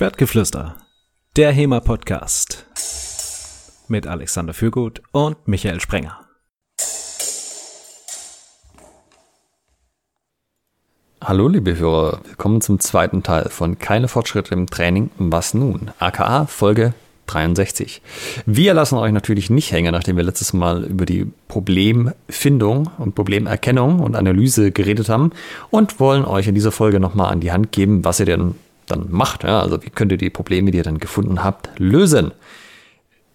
[0.00, 0.76] Schwertgeflüster,
[1.36, 2.64] der HEMA-Podcast
[3.88, 6.18] mit Alexander Fürgut und Michael Sprenger.
[11.22, 15.90] Hallo liebe Hörer, willkommen zum zweiten Teil von Keine Fortschritte im Training, was nun?
[15.98, 16.94] aka Folge
[17.26, 18.00] 63.
[18.46, 24.00] Wir lassen euch natürlich nicht hängen, nachdem wir letztes Mal über die Problemfindung und Problemerkennung
[24.00, 25.32] und Analyse geredet haben
[25.68, 28.54] und wollen euch in dieser Folge nochmal an die Hand geben, was ihr denn
[28.90, 29.44] dann macht.
[29.44, 29.60] Ja?
[29.60, 32.32] Also wie könnt ihr die Probleme, die ihr dann gefunden habt, lösen?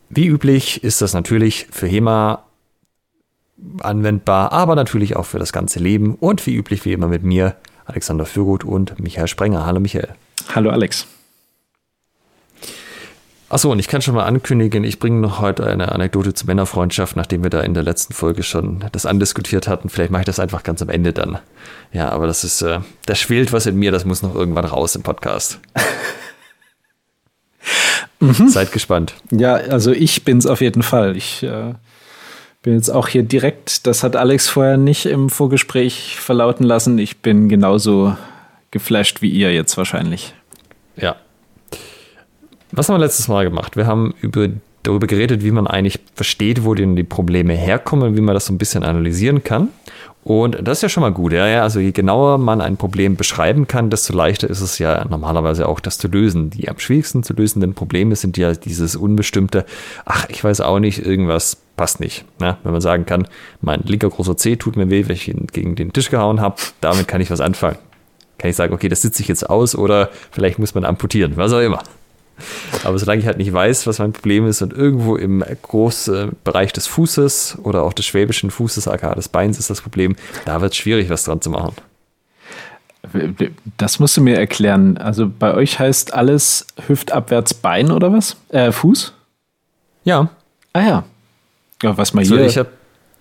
[0.10, 2.44] Wie üblich ist das natürlich für HEMA
[3.80, 7.56] anwendbar, aber natürlich auch für das ganze Leben und wie üblich wie immer mit mir,
[7.86, 9.66] Alexander Fürgut und Michael Sprenger.
[9.66, 10.10] Hallo Michael.
[10.54, 11.08] Hallo Alex.
[13.56, 17.16] Achso, und ich kann schon mal ankündigen, ich bringe noch heute eine Anekdote zur Männerfreundschaft,
[17.16, 19.88] nachdem wir da in der letzten Folge schon das andiskutiert hatten.
[19.88, 21.40] Vielleicht mache ich das einfach ganz am Ende dann.
[21.94, 24.98] Ja, aber das ist, äh, da schwelt was in mir, das muss noch irgendwann raus
[24.98, 25.62] im Podcast.
[28.20, 28.50] mhm.
[28.50, 29.14] Seid gespannt.
[29.32, 31.16] Ja, also ich bin es auf jeden Fall.
[31.16, 31.76] Ich äh,
[32.62, 36.98] bin jetzt auch hier direkt, das hat Alex vorher nicht im Vorgespräch verlauten lassen.
[36.98, 38.18] Ich bin genauso
[38.72, 40.34] geflasht wie ihr jetzt wahrscheinlich.
[40.98, 41.16] Ja,
[42.76, 43.78] was haben wir letztes Mal gemacht?
[43.78, 44.50] Wir haben über,
[44.84, 48.54] darüber geredet, wie man eigentlich versteht, wo denn die Probleme herkommen, wie man das so
[48.54, 49.70] ein bisschen analysieren kann.
[50.24, 51.34] Und das ist ja schon mal gut.
[51.34, 55.06] Ja, ja, also je genauer man ein Problem beschreiben kann, desto leichter ist es ja
[55.08, 56.50] normalerweise auch, das zu lösen.
[56.50, 59.66] Die am schwierigsten zu lösenden Probleme sind ja dieses unbestimmte,
[60.04, 62.26] ach, ich weiß auch nicht, irgendwas passt nicht.
[62.42, 63.28] Ja, wenn man sagen kann,
[63.62, 66.56] mein linker großer C tut mir weh, wenn ich ihn gegen den Tisch gehauen habe,
[66.82, 67.78] damit kann ich was anfangen.
[68.40, 71.54] Kann ich sagen, okay, das sitze ich jetzt aus oder vielleicht muss man amputieren, was
[71.54, 71.84] auch immer.
[72.84, 76.74] Aber solange ich halt nicht weiß, was mein Problem ist und irgendwo im großen Bereich
[76.74, 80.74] des Fußes oder auch des schwäbischen Fußes, aka des Beins ist das Problem, da wird
[80.74, 81.74] es schwierig, was dran zu machen.
[83.78, 84.98] Das musst du mir erklären.
[84.98, 88.36] Also bei euch heißt alles hüftabwärts Bein oder was?
[88.50, 89.14] Äh, Fuß?
[90.04, 90.30] Ja.
[90.74, 91.04] Ah ja.
[91.84, 92.38] ja was mal hier.
[92.38, 92.70] Also ich habe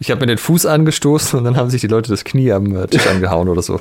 [0.01, 2.91] ich hab mir den Fuß angestoßen und dann haben sich die Leute das Knie am
[2.91, 3.81] Tisch angehauen oder so.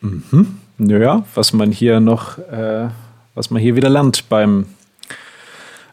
[0.00, 0.58] Mhm.
[0.78, 2.88] Naja, was man hier noch äh,
[3.34, 4.66] was man hier wieder lernt beim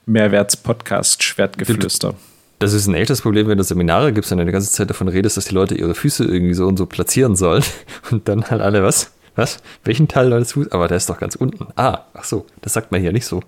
[0.05, 2.15] Mehrwerts-Podcast Schwertgeflüster.
[2.59, 5.37] Das ist ein echtes Problem, wenn du Seminare gibst und eine ganze Zeit davon redest,
[5.37, 7.63] dass die Leute ihre Füße irgendwie so und so platzieren sollen.
[8.11, 9.11] Und dann halt alle, was?
[9.35, 9.59] Was?
[9.85, 10.73] Welchen Teil deines Fußes?
[10.73, 11.67] Aber der ist doch ganz unten.
[11.77, 13.41] Ah, ach so, das sagt man hier nicht so.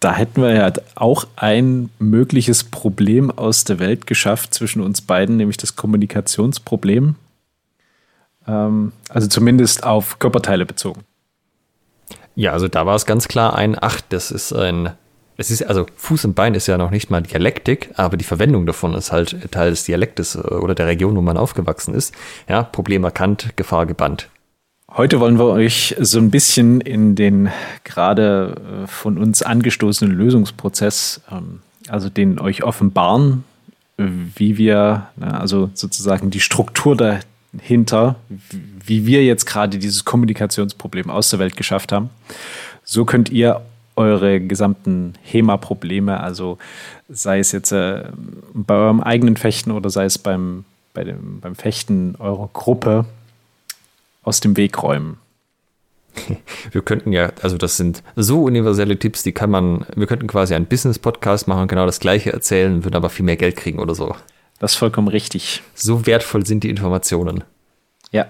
[0.00, 5.38] Da hätten wir ja auch ein mögliches Problem aus der Welt geschafft zwischen uns beiden,
[5.38, 7.14] nämlich das Kommunikationsproblem.
[8.46, 11.04] Ähm, also zumindest auf Körperteile bezogen.
[12.36, 14.90] Ja, also da war es ganz klar ein, ach, das ist ein,
[15.36, 18.66] es ist, also Fuß und Bein ist ja noch nicht mal Dialektik, aber die Verwendung
[18.66, 22.14] davon ist halt Teil des Dialektes äh, oder der Region, wo man aufgewachsen ist.
[22.48, 24.28] Ja, Problem erkannt, Gefahr gebannt.
[24.90, 27.50] Heute wollen wir euch so ein bisschen in den
[27.82, 33.44] gerade äh, von uns angestoßenen Lösungsprozess, ähm, also den euch offenbaren,
[33.96, 37.20] wie wir, also sozusagen die Struktur der,
[37.60, 38.16] hinter,
[38.84, 42.10] wie wir jetzt gerade dieses Kommunikationsproblem aus der Welt geschafft haben.
[42.84, 43.62] So könnt ihr
[43.96, 46.58] eure gesamten HEMA-Probleme, also
[47.08, 48.04] sei es jetzt äh,
[48.52, 53.06] bei eurem eigenen Fechten oder sei es beim, bei dem, beim Fechten eurer Gruppe,
[54.22, 55.18] aus dem Weg räumen.
[56.72, 60.54] Wir könnten ja, also das sind so universelle Tipps, die kann man, wir könnten quasi
[60.54, 64.14] einen Business-Podcast machen, genau das gleiche erzählen, würden aber viel mehr Geld kriegen oder so.
[64.64, 65.62] Das ist vollkommen richtig.
[65.74, 67.44] So wertvoll sind die Informationen.
[68.12, 68.28] Ja.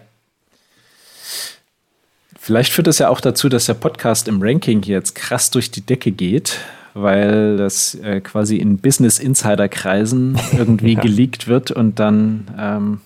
[2.37, 5.83] Vielleicht führt das ja auch dazu, dass der Podcast im Ranking jetzt krass durch die
[5.83, 6.59] Decke geht,
[6.93, 11.00] weil das äh, quasi in Business Insider Kreisen irgendwie ja.
[11.03, 13.01] geleakt wird und dann ähm,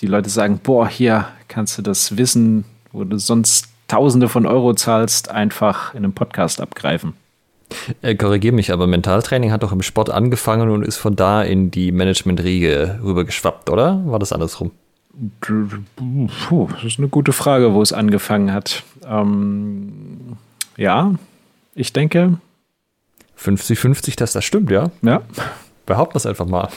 [0.00, 4.74] die Leute sagen, boah, hier kannst du das Wissen, wo du sonst Tausende von Euro
[4.74, 7.14] zahlst, einfach in einem Podcast abgreifen.
[8.02, 11.70] Äh, Korrigiere mich, aber Mentaltraining hat doch im Sport angefangen und ist von da in
[11.70, 14.02] die Management-Riege rübergeschwappt, oder?
[14.06, 14.70] War das andersrum?
[15.40, 18.82] Puh, das ist eine gute Frage, wo es angefangen hat.
[19.06, 20.36] Ähm,
[20.76, 21.14] ja,
[21.74, 22.38] ich denke.
[23.38, 24.90] 50-50, dass das stimmt, ja?
[25.02, 25.22] Ja.
[25.86, 26.68] Behaupten wir es einfach mal.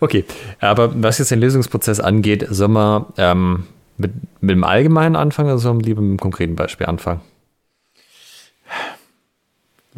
[0.00, 0.24] Okay,
[0.60, 3.64] aber was jetzt den Lösungsprozess angeht, sollen wir ähm,
[3.96, 7.20] mit, mit dem Allgemeinen anfangen oder sollen wir lieber mit einem konkreten Beispiel anfangen?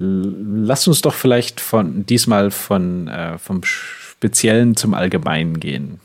[0.00, 6.00] Lass uns doch vielleicht von diesmal von äh, vom Speziellen zum Allgemeinen gehen.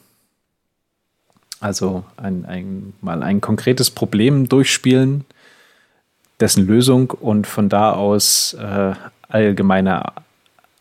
[1.60, 5.26] Also ein, ein, mal ein konkretes Problem durchspielen,
[6.40, 8.94] dessen Lösung und von da aus äh,
[9.30, 10.12] allgemeine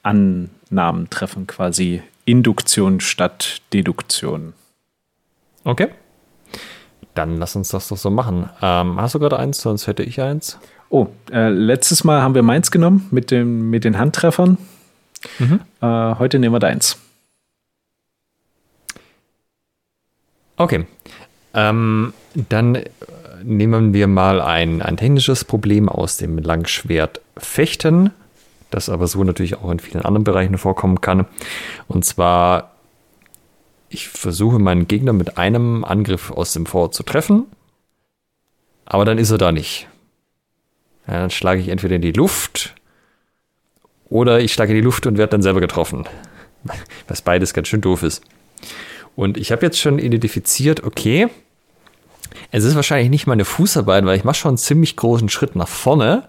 [0.02, 4.54] Annahmen treffen, quasi Induktion statt Deduktion.
[5.64, 5.90] Okay.
[7.14, 8.48] Dann lass uns das doch so machen.
[8.62, 10.58] Ähm, hast du gerade eins, sonst hätte ich eins.
[10.92, 14.58] Oh, äh, letztes Mal haben wir meins genommen mit, dem, mit den Handtreffern.
[15.38, 15.60] Mhm.
[15.80, 15.86] Äh,
[16.16, 16.98] heute nehmen wir deins.
[20.58, 20.84] Okay.
[21.54, 22.78] Ähm, dann
[23.42, 28.10] nehmen wir mal ein, ein technisches Problem aus dem Langschwert Fechten,
[28.68, 31.24] das aber so natürlich auch in vielen anderen Bereichen vorkommen kann.
[31.88, 32.72] Und zwar,
[33.88, 37.46] ich versuche meinen Gegner mit einem Angriff aus dem Vor zu treffen,
[38.84, 39.88] aber dann ist er da nicht.
[41.06, 42.74] Ja, dann schlage ich entweder in die Luft
[44.08, 46.06] oder ich schlage in die Luft und werde dann selber getroffen.
[47.08, 48.22] Was beides ganz schön doof ist.
[49.16, 51.28] Und ich habe jetzt schon identifiziert, okay,
[52.50, 55.68] es ist wahrscheinlich nicht meine Fußarbeit, weil ich mache schon einen ziemlich großen Schritt nach
[55.68, 56.28] vorne,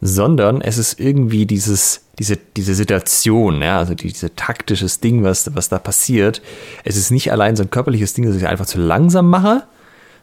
[0.00, 5.68] sondern es ist irgendwie dieses, diese, diese Situation, ja, also dieses taktisches Ding, was, was
[5.68, 6.42] da passiert.
[6.84, 9.64] Es ist nicht allein so ein körperliches Ding, dass ich einfach zu langsam mache,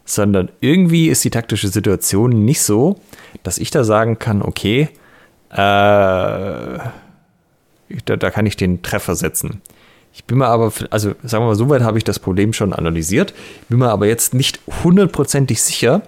[0.06, 3.00] sondern irgendwie ist die taktische Situation nicht so,
[3.44, 4.90] dass ich da sagen kann, okay,
[5.50, 6.82] äh, da,
[8.06, 9.62] da kann ich den Treffer setzen.
[10.14, 13.34] Ich bin mir aber, also sagen wir mal, soweit habe ich das Problem schon analysiert,
[13.70, 16.04] bin mir aber jetzt nicht hundertprozentig sicher,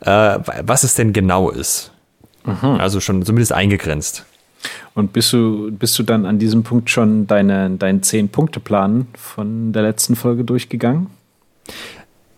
[0.00, 1.92] äh, was es denn genau ist.
[2.44, 2.80] Mhm.
[2.80, 4.24] Also schon zumindest eingegrenzt.
[4.94, 9.82] Und bist du, bist du dann an diesem Punkt schon deine, deinen Zehn-Punkte-Plan von der
[9.82, 11.08] letzten Folge durchgegangen?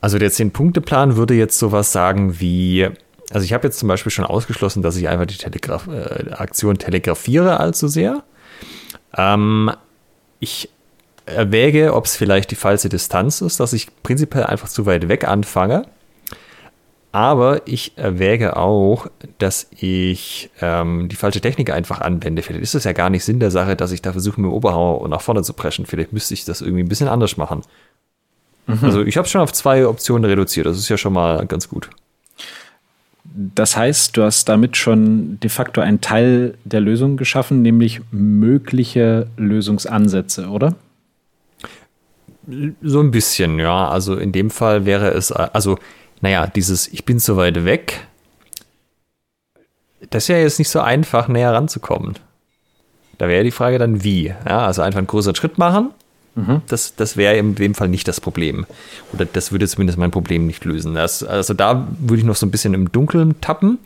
[0.07, 2.89] Also der Zehn-Punkte-Plan würde jetzt sowas sagen wie,
[3.33, 6.79] also ich habe jetzt zum Beispiel schon ausgeschlossen, dass ich einfach die Telegraf äh, Aktion
[6.79, 8.23] telegrafiere allzu sehr.
[9.17, 9.73] Ähm,
[10.39, 10.71] ich
[11.25, 15.27] erwäge, ob es vielleicht die falsche Distanz ist, dass ich prinzipiell einfach zu weit weg
[15.27, 15.89] anfange.
[17.11, 22.43] Aber ich erwäge auch, dass ich ähm, die falsche Technik einfach anwende.
[22.43, 24.55] Vielleicht ist es ja gar nicht Sinn der Sache, dass ich da versuche, mit dem
[24.55, 25.85] Oberhauer nach vorne zu preschen.
[25.85, 27.63] Vielleicht müsste ich das irgendwie ein bisschen anders machen.
[28.81, 28.85] Mhm.
[28.85, 30.67] Also ich habe schon auf zwei Optionen reduziert.
[30.67, 31.91] Das ist ja schon mal ganz gut.
[33.25, 39.27] Das heißt, du hast damit schon de facto einen Teil der Lösung geschaffen, nämlich mögliche
[39.37, 40.75] Lösungsansätze, oder?
[42.81, 43.89] So ein bisschen, ja.
[43.89, 45.79] Also in dem Fall wäre es, also,
[46.21, 48.07] naja, dieses Ich bin so weit weg,
[50.11, 52.15] das ist ja jetzt nicht so einfach, näher ranzukommen.
[53.19, 54.27] Da wäre die Frage dann, wie.
[54.27, 55.91] Ja, also einfach einen größeren Schritt machen.
[56.37, 56.61] Mhm.
[56.69, 58.67] Das, das wäre in dem Fall nicht das Problem.
[59.13, 60.95] Oder das würde zumindest mein Problem nicht lösen.
[60.95, 63.79] Das, also da würde ich noch so ein bisschen im Dunkeln tappen.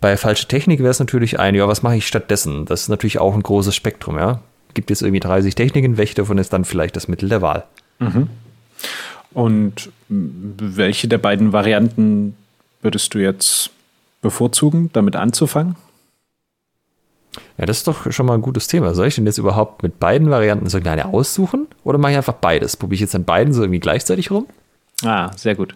[0.00, 2.66] Bei falsche Technik wäre es natürlich ein, ja, was mache ich stattdessen?
[2.66, 4.40] Das ist natürlich auch ein großes Spektrum, ja.
[4.74, 7.64] Gibt es irgendwie 30 Techniken, welche davon ist dann vielleicht das Mittel der Wahl?
[8.00, 8.28] Mhm.
[9.32, 12.36] Und welche der beiden Varianten
[12.82, 13.70] würdest du jetzt
[14.22, 15.76] bevorzugen, damit anzufangen?
[17.58, 18.94] Ja, das ist doch schon mal ein gutes Thema.
[18.94, 21.66] Soll ich denn jetzt überhaupt mit beiden Varianten so eine aussuchen?
[21.84, 22.76] Oder mache ich einfach beides?
[22.76, 24.46] Probiere ich jetzt an beiden so irgendwie gleichzeitig rum?
[25.04, 25.74] Ah, sehr gut.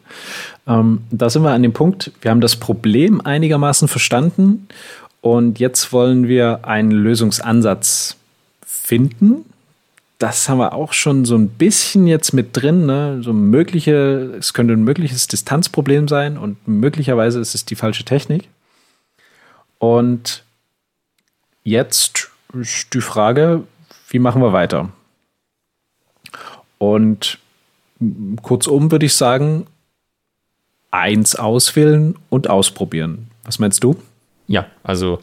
[0.66, 4.68] Ähm, da sind wir an dem Punkt, wir haben das Problem einigermaßen verstanden
[5.20, 8.16] und jetzt wollen wir einen Lösungsansatz
[8.64, 9.44] finden,
[10.18, 12.86] das haben wir auch schon so ein bisschen jetzt mit drin.
[12.86, 13.20] Ne?
[13.22, 18.48] So mögliche, es könnte ein mögliches Distanzproblem sein und möglicherweise ist es die falsche Technik.
[19.78, 20.42] Und
[21.66, 23.64] jetzt ist die Frage,
[24.08, 24.90] wie machen wir weiter?
[26.78, 27.38] Und
[28.42, 29.66] kurzum würde ich sagen,
[30.90, 33.28] eins auswählen und ausprobieren.
[33.44, 33.96] Was meinst du?
[34.46, 35.18] Ja, also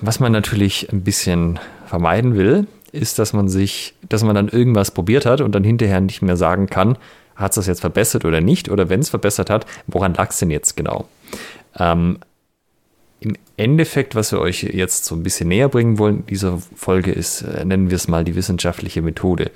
[0.00, 4.90] was man natürlich ein bisschen vermeiden will, ist, dass man sich, dass man dann irgendwas
[4.90, 6.96] probiert hat und dann hinterher nicht mehr sagen kann,
[7.36, 8.70] hat es das jetzt verbessert oder nicht?
[8.70, 11.06] Oder wenn es verbessert hat, woran lag es denn jetzt genau?
[11.78, 12.18] Ähm,
[13.20, 17.42] Im Endeffekt, was wir euch jetzt so ein bisschen näher bringen wollen dieser Folge, ist,
[17.42, 19.50] äh, nennen wir es mal die wissenschaftliche Methode.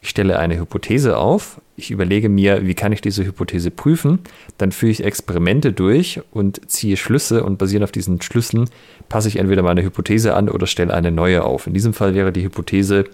[0.00, 4.20] Ich stelle eine Hypothese auf, ich überlege mir, wie kann ich diese Hypothese prüfen,
[4.56, 8.70] dann führe ich Experimente durch und ziehe Schlüsse und basierend auf diesen Schlüssen
[9.08, 11.66] passe ich entweder meine Hypothese an oder stelle eine neue auf.
[11.66, 13.04] In diesem Fall wäre die Hypothese,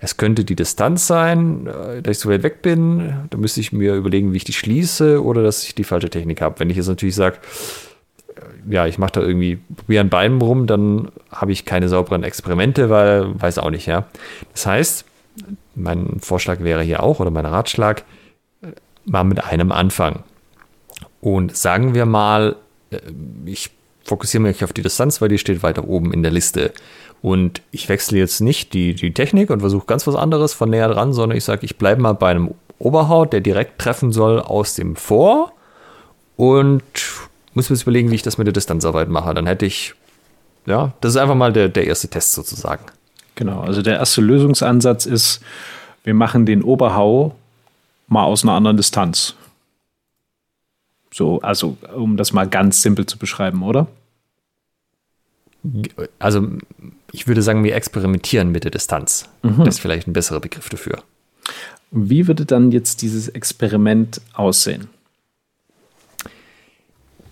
[0.00, 3.14] es könnte die Distanz sein, äh, dass ich so weit weg bin.
[3.28, 6.40] Da müsste ich mir überlegen, wie ich die schließe oder dass ich die falsche Technik
[6.40, 6.60] habe.
[6.60, 7.38] Wenn ich jetzt natürlich sage,
[8.68, 12.90] ja, ich mache da irgendwie, probiere an beiden rum, dann habe ich keine sauberen Experimente,
[12.90, 14.06] weil weiß auch nicht, ja.
[14.52, 15.04] Das heißt,
[15.74, 18.04] mein Vorschlag wäre hier auch oder mein Ratschlag,
[18.62, 18.68] äh,
[19.04, 20.22] mal mit einem anfangen.
[21.20, 22.56] Und sagen wir mal,
[23.44, 23.70] ich
[24.04, 26.72] fokussiere mich auf die Distanz, weil die steht weiter oben in der Liste.
[27.22, 30.88] Und ich wechsle jetzt nicht die, die Technik und versuche ganz was anderes von näher
[30.88, 34.74] dran, sondern ich sage, ich bleibe mal bei einem Oberhaut, der direkt treffen soll aus
[34.74, 35.52] dem Vor
[36.36, 36.82] und
[37.54, 39.34] muss mir jetzt überlegen, wie ich das mit der Distanzarbeit mache.
[39.34, 39.94] Dann hätte ich,
[40.66, 42.84] ja, das ist einfach mal der, der erste Test sozusagen.
[43.34, 45.40] Genau, also der erste Lösungsansatz ist,
[46.04, 47.34] wir machen den Oberhau
[48.06, 49.34] mal aus einer anderen Distanz.
[51.12, 53.86] So, also um das mal ganz simpel zu beschreiben, oder?
[56.18, 56.48] Also
[57.12, 59.28] ich würde sagen, wir experimentieren mit der Distanz.
[59.42, 59.64] Mhm.
[59.64, 61.02] Das ist vielleicht ein besserer Begriff dafür.
[61.90, 64.88] Wie würde dann jetzt dieses Experiment aussehen?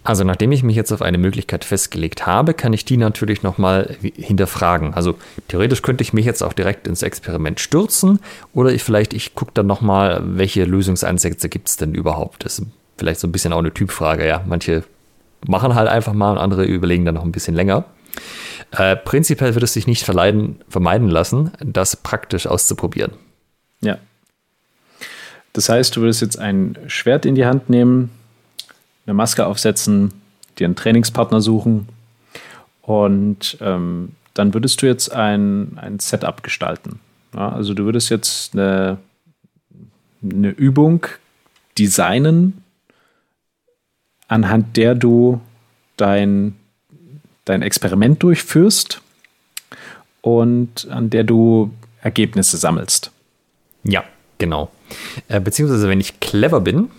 [0.05, 3.97] Also nachdem ich mich jetzt auf eine Möglichkeit festgelegt habe, kann ich die natürlich nochmal
[4.01, 4.95] hinterfragen.
[4.95, 5.17] Also
[5.47, 8.19] theoretisch könnte ich mich jetzt auch direkt ins Experiment stürzen
[8.53, 12.45] oder ich vielleicht, ich gucke dann nochmal, welche Lösungsansätze gibt es denn überhaupt.
[12.45, 12.67] Das ist
[12.97, 14.43] vielleicht so ein bisschen auch eine Typfrage, ja.
[14.45, 14.83] Manche
[15.47, 17.85] machen halt einfach mal und andere überlegen dann noch ein bisschen länger.
[18.73, 23.13] Äh, prinzipiell wird es sich nicht vermeiden lassen, das praktisch auszuprobieren.
[23.81, 23.99] Ja.
[25.53, 28.11] Das heißt, du würdest jetzt ein Schwert in die Hand nehmen,
[29.07, 30.13] eine Maske aufsetzen,
[30.59, 31.89] dir einen Trainingspartner suchen
[32.83, 37.01] und ähm, dann würdest du jetzt ein, ein Setup gestalten.
[37.35, 38.99] Ja, also du würdest jetzt eine,
[40.23, 41.07] eine Übung
[41.79, 42.63] designen,
[44.29, 45.41] anhand der du
[45.97, 46.57] dein,
[47.45, 49.01] dein Experiment durchführst
[50.21, 53.11] und an der du Ergebnisse sammelst.
[53.85, 54.05] Ja,
[54.39, 54.71] genau.
[55.29, 56.91] Äh, beziehungsweise, wenn ich clever bin,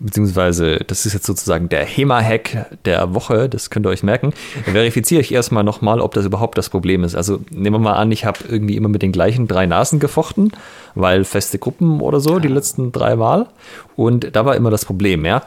[0.00, 4.32] beziehungsweise das ist jetzt sozusagen der HEMA-Hack der Woche, das könnt ihr euch merken,
[4.64, 7.14] verifiziere ich erstmal nochmal, ob das überhaupt das Problem ist.
[7.14, 10.52] Also nehmen wir mal an, ich habe irgendwie immer mit den gleichen drei Nasen gefochten,
[10.94, 13.48] weil feste Gruppen oder so, die letzten drei Mal.
[13.96, 15.42] Und da war immer das Problem, ja.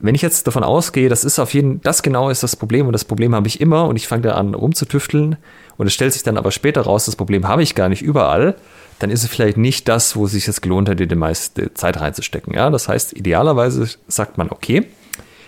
[0.00, 2.92] Wenn ich jetzt davon ausgehe, das ist auf jeden das genau ist das Problem und
[2.92, 5.36] das Problem habe ich immer und ich fange da an rumzutüfteln
[5.76, 8.54] und es stellt sich dann aber später raus, das Problem habe ich gar nicht überall,
[8.98, 12.00] dann ist es vielleicht nicht das, wo es sich jetzt gelohnt hätte, die meiste Zeit
[12.00, 12.54] reinzustecken.
[12.54, 14.86] Ja, das heißt, idealerweise sagt man, okay,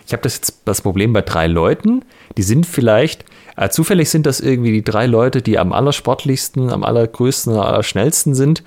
[0.07, 2.05] ich habe das jetzt das Problem bei drei Leuten,
[2.37, 3.25] die sind vielleicht,
[3.57, 8.35] äh, zufällig sind das irgendwie die drei Leute, die am allersportlichsten, am allergrößten, am allerschnellsten
[8.35, 8.65] sind.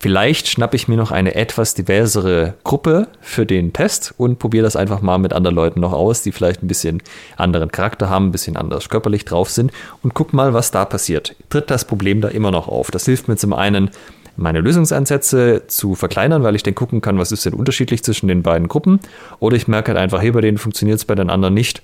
[0.00, 4.76] Vielleicht schnappe ich mir noch eine etwas diversere Gruppe für den Test und probiere das
[4.76, 7.02] einfach mal mit anderen Leuten noch aus, die vielleicht ein bisschen
[7.36, 9.72] anderen Charakter haben, ein bisschen anders körperlich drauf sind
[10.04, 11.34] und guck mal, was da passiert.
[11.50, 12.92] Tritt das Problem da immer noch auf?
[12.92, 13.90] Das hilft mir zum einen,
[14.36, 18.44] meine Lösungsansätze zu verkleinern, weil ich dann gucken kann, was ist denn unterschiedlich zwischen den
[18.44, 19.00] beiden Gruppen.
[19.40, 21.82] Oder ich merke halt einfach, hey, bei denen funktioniert es, bei den anderen nicht.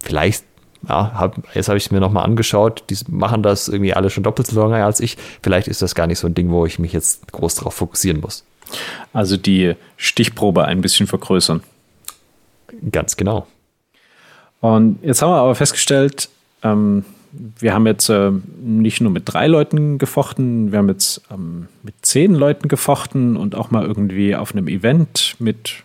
[0.00, 0.44] Vielleicht
[0.88, 4.22] ja, hab, jetzt habe ich es mir nochmal angeschaut, die machen das irgendwie alle schon
[4.22, 5.16] doppelt so lange als ich.
[5.42, 8.20] Vielleicht ist das gar nicht so ein Ding, wo ich mich jetzt groß darauf fokussieren
[8.20, 8.44] muss.
[9.12, 11.62] Also die Stichprobe ein bisschen vergrößern.
[12.92, 13.46] Ganz genau.
[14.60, 16.28] Und jetzt haben wir aber festgestellt,
[16.62, 21.68] ähm, wir haben jetzt äh, nicht nur mit drei Leuten gefochten, wir haben jetzt ähm,
[21.82, 25.84] mit zehn Leuten gefochten und auch mal irgendwie auf einem Event mit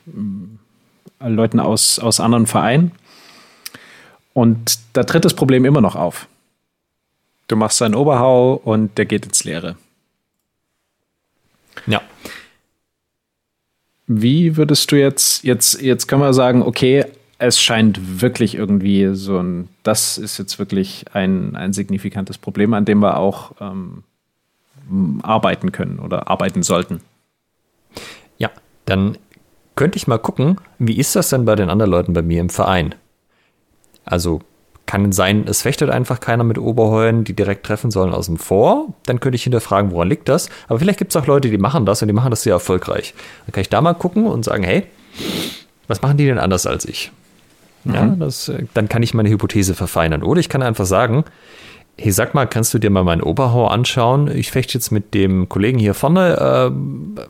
[1.20, 2.92] äh, Leuten aus, aus anderen Vereinen.
[4.36, 6.28] Und da tritt das Problem immer noch auf.
[7.48, 9.78] Du machst einen Oberhau und der geht ins Leere.
[11.88, 12.02] Ja.
[14.08, 17.06] Wie würdest du jetzt, jetzt, jetzt können wir sagen, okay,
[17.38, 22.84] es scheint wirklich irgendwie so ein, das ist jetzt wirklich ein, ein signifikantes Problem, an
[22.84, 24.04] dem wir auch ähm,
[25.24, 27.00] arbeiten können oder arbeiten sollten.
[28.38, 28.52] Ja,
[28.84, 29.18] dann
[29.76, 32.50] könnte ich mal gucken, wie ist das denn bei den anderen Leuten bei mir im
[32.50, 32.96] Verein?
[34.06, 34.42] Also
[34.86, 38.94] kann sein, es fechtet einfach keiner mit Oberheulen, die direkt treffen sollen aus dem Vor.
[39.06, 40.50] Dann könnte ich hinterfragen, woran liegt das?
[40.68, 43.14] Aber vielleicht gibt es auch Leute, die machen das und die machen das sehr erfolgreich.
[43.46, 44.84] Dann kann ich da mal gucken und sagen, hey,
[45.88, 47.12] was machen die denn anders als ich?
[47.84, 47.94] Mhm.
[47.94, 50.24] Ja, das, dann kann ich meine Hypothese verfeinern.
[50.24, 51.26] Oder ich kann einfach sagen,
[51.98, 54.28] hey, sag mal, kannst du dir mal meinen Oberhau anschauen?
[54.28, 56.72] Ich fechte jetzt mit dem Kollegen hier vorne,
[57.18, 57.22] äh,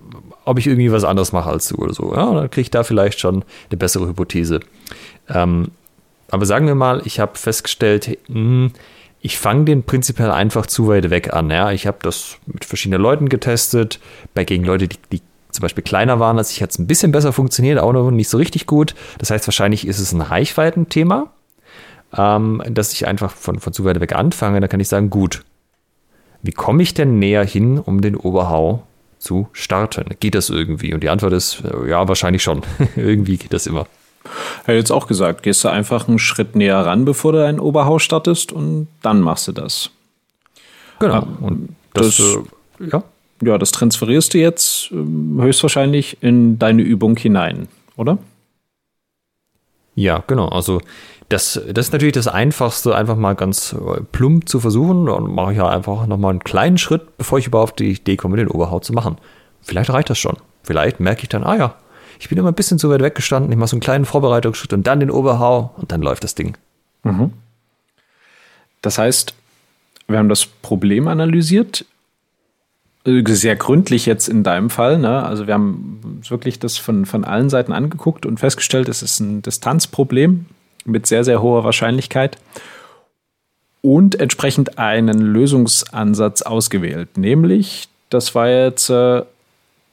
[0.44, 2.13] ob ich irgendwie was anderes mache als du oder so.
[2.13, 4.60] Ja, dann kriege ich da vielleicht schon eine bessere Hypothese.
[5.29, 5.72] Ähm,
[6.29, 8.72] aber sagen wir mal, ich habe festgestellt, hm,
[9.22, 11.50] ich fange den prinzipiell einfach zu weit weg an.
[11.50, 11.72] Ja?
[11.72, 14.00] Ich habe das mit verschiedenen Leuten getestet,
[14.34, 17.12] bei gegen Leute, die, die zum Beispiel kleiner waren als ich, hat es ein bisschen
[17.12, 18.94] besser funktioniert, auch noch nicht so richtig gut.
[19.17, 21.32] Das heißt, wahrscheinlich ist es ein Reichweitenthema,
[22.15, 24.60] ähm, dass ich einfach von, von zu weit weg anfange.
[24.60, 25.44] Da kann ich sagen, gut,
[26.44, 28.84] wie komme ich denn näher hin, um den Oberhau
[29.17, 30.05] zu starten?
[30.20, 30.94] Geht das irgendwie?
[30.94, 32.62] Und die Antwort ist, ja, wahrscheinlich schon.
[32.96, 33.88] irgendwie geht das immer.
[34.65, 38.03] Hätte jetzt auch gesagt, gehst du einfach einen Schritt näher ran, bevor du ein Oberhaus
[38.03, 39.89] startest und dann machst du das.
[41.00, 41.27] Genau.
[41.41, 43.03] Und das, das äh, ja.
[43.41, 44.96] ja, das transferierst du jetzt äh,
[45.41, 47.67] höchstwahrscheinlich in deine Übung hinein,
[47.98, 48.17] oder?
[49.96, 50.50] Ja, genau.
[50.50, 50.82] Also
[51.29, 55.05] das, das ist natürlich das Einfachste, einfach mal ganz äh, plump zu versuchen.
[55.05, 58.38] Dann mache ich ja einfach nochmal einen kleinen Schritt, bevor ich überhaupt die Idee komme,
[58.38, 59.17] den Oberhaut zu machen.
[59.62, 60.38] Vielleicht reicht das schon.
[60.63, 61.75] Vielleicht merke ich dann, ah ja,
[62.19, 64.86] ich bin immer ein bisschen zu weit weggestanden, ich mache so einen kleinen Vorbereitungsschritt und
[64.88, 66.57] dann den Oberhau und dann läuft das Ding.
[67.03, 67.34] Mhm.
[68.81, 69.34] Das heißt,
[70.07, 71.86] wir haben das Problem analysiert
[73.05, 74.98] sehr gründlich jetzt in deinem Fall.
[74.98, 75.24] Ne?
[75.24, 79.43] Also wir haben wirklich das von, von allen Seiten angeguckt und festgestellt, es ist ein
[79.43, 80.45] Distanzproblem
[80.86, 82.38] mit sehr, sehr hoher Wahrscheinlichkeit
[83.81, 87.17] und entsprechend einen Lösungsansatz ausgewählt.
[87.17, 89.22] Nämlich, das war jetzt äh,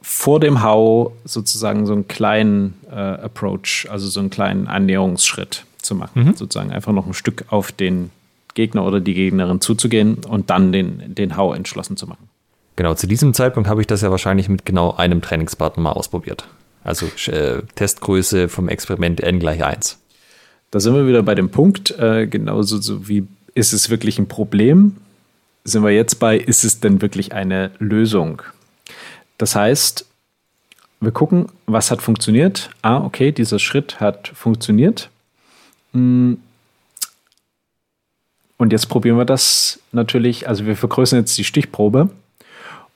[0.03, 5.95] vor dem Hau sozusagen so einen kleinen äh, Approach, also so einen kleinen Annäherungsschritt zu
[5.95, 6.25] machen.
[6.25, 6.35] Mhm.
[6.35, 8.11] Sozusagen einfach noch ein Stück auf den
[8.55, 12.29] Gegner oder die Gegnerin zuzugehen und dann den, den Hau entschlossen zu machen.
[12.77, 16.47] Genau, zu diesem Zeitpunkt habe ich das ja wahrscheinlich mit genau einem Trainingspartner mal ausprobiert.
[16.85, 19.99] Also äh, Testgröße vom Experiment n gleich 1.
[20.71, 24.27] Da sind wir wieder bei dem Punkt, äh, genauso so wie ist es wirklich ein
[24.27, 24.97] Problem?
[25.65, 28.43] Sind wir jetzt bei, ist es denn wirklich eine Lösung?
[29.43, 30.07] Das heißt,
[31.01, 32.71] wir gucken, was hat funktioniert.
[32.81, 35.11] Ah, okay, dieser Schritt hat funktioniert.
[35.95, 36.39] Hm.
[38.57, 42.09] Und jetzt probieren wir das natürlich, also wir vergrößern jetzt die Stichprobe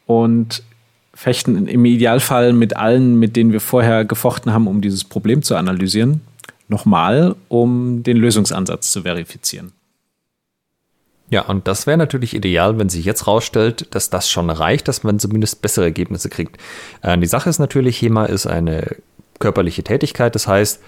[0.07, 0.63] und
[1.15, 5.57] fechten im Idealfall mit allen, mit denen wir vorher gefochten haben, um dieses Problem zu
[5.57, 6.21] analysieren,
[6.69, 9.73] nochmal, um den Lösungsansatz zu verifizieren.
[11.29, 15.03] Ja, und das wäre natürlich ideal, wenn sich jetzt rausstellt, dass das schon reicht, dass
[15.03, 16.57] man zumindest bessere Ergebnisse kriegt.
[17.03, 18.97] Äh, die Sache ist natürlich, HEMA ist eine
[19.39, 20.81] körperliche Tätigkeit, das heißt,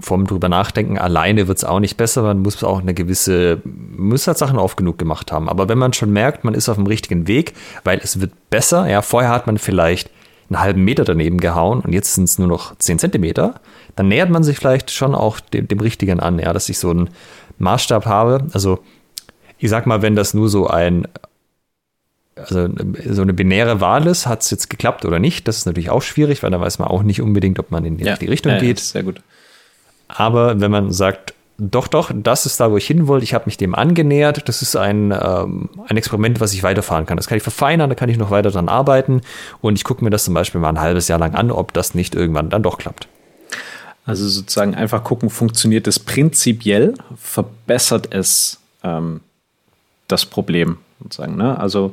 [0.00, 4.28] vom drüber nachdenken alleine wird es auch nicht besser, man muss auch eine gewisse, muss
[4.28, 5.48] halt Sachen oft genug gemacht haben.
[5.48, 8.88] Aber wenn man schon merkt, man ist auf dem richtigen Weg, weil es wird besser,
[8.88, 10.10] ja, vorher hat man vielleicht
[10.50, 13.60] einen halben Meter daneben gehauen und jetzt sind es nur noch zehn Zentimeter,
[13.96, 16.90] dann nähert man sich vielleicht schon auch dem, dem Richtigen an, ja, dass ich so
[16.90, 17.10] einen
[17.58, 18.46] Maßstab habe.
[18.52, 18.78] Also
[19.58, 21.06] ich sag mal, wenn das nur so ein
[22.36, 22.68] also
[23.10, 25.48] so eine binäre Wahl ist, hat es jetzt geklappt oder nicht.
[25.48, 27.96] Das ist natürlich auch schwierig, weil da weiß man auch nicht unbedingt, ob man in
[27.96, 28.78] die ja, richtige Richtung ja, geht.
[28.78, 29.20] sehr gut.
[30.06, 33.46] Aber wenn man sagt, doch, doch, das ist da, wo ich hin wollte, ich habe
[33.46, 37.16] mich dem angenähert, das ist ein, ähm, ein Experiment, was ich weiterfahren kann.
[37.16, 39.22] Das kann ich verfeinern, da kann ich noch weiter dran arbeiten
[39.60, 41.94] und ich gucke mir das zum Beispiel mal ein halbes Jahr lang an, ob das
[41.94, 43.08] nicht irgendwann dann doch klappt.
[44.04, 49.20] Also sozusagen einfach gucken, funktioniert es prinzipiell, verbessert es ähm,
[50.08, 51.36] das Problem sozusagen.
[51.36, 51.58] Ne?
[51.58, 51.92] Also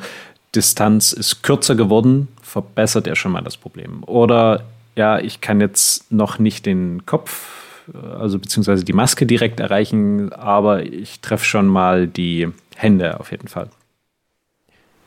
[0.55, 4.03] Distanz ist kürzer geworden, verbessert er schon mal das Problem.
[4.05, 4.63] Oder
[4.95, 10.83] ja, ich kann jetzt noch nicht den Kopf also beziehungsweise die Maske direkt erreichen, aber
[10.83, 13.69] ich treffe schon mal die Hände auf jeden Fall.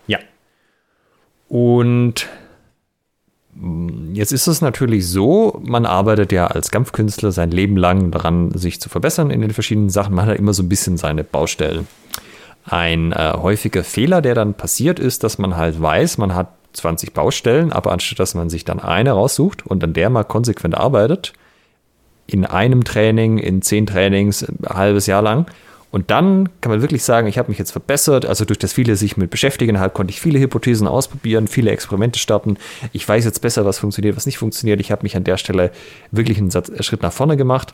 [0.07, 0.19] Ja.
[1.49, 2.29] Und
[4.13, 8.81] jetzt ist es natürlich so, man arbeitet ja als Kampfkünstler sein Leben lang daran, sich
[8.81, 10.15] zu verbessern in den verschiedenen Sachen.
[10.15, 11.87] Man hat ja immer so ein bisschen seine Baustellen.
[12.71, 17.15] Ein äh, häufiger Fehler, der dann passiert ist, dass man halt weiß, man hat 20
[17.15, 21.33] Baustellen, aber anstatt dass man sich dann eine raussucht und an der mal konsequent arbeitet,
[22.27, 25.47] in einem Training, in zehn Trainings, ein halbes Jahr lang.
[25.91, 28.27] Und dann kann man wirklich sagen, ich habe mich jetzt verbessert.
[28.27, 32.19] Also durch das viele sich mit beschäftigen, halt konnte ich viele Hypothesen ausprobieren, viele Experimente
[32.19, 32.59] starten.
[32.93, 34.81] Ich weiß jetzt besser, was funktioniert, was nicht funktioniert.
[34.81, 35.71] Ich habe mich an der Stelle
[36.11, 37.73] wirklich einen Schritt nach vorne gemacht.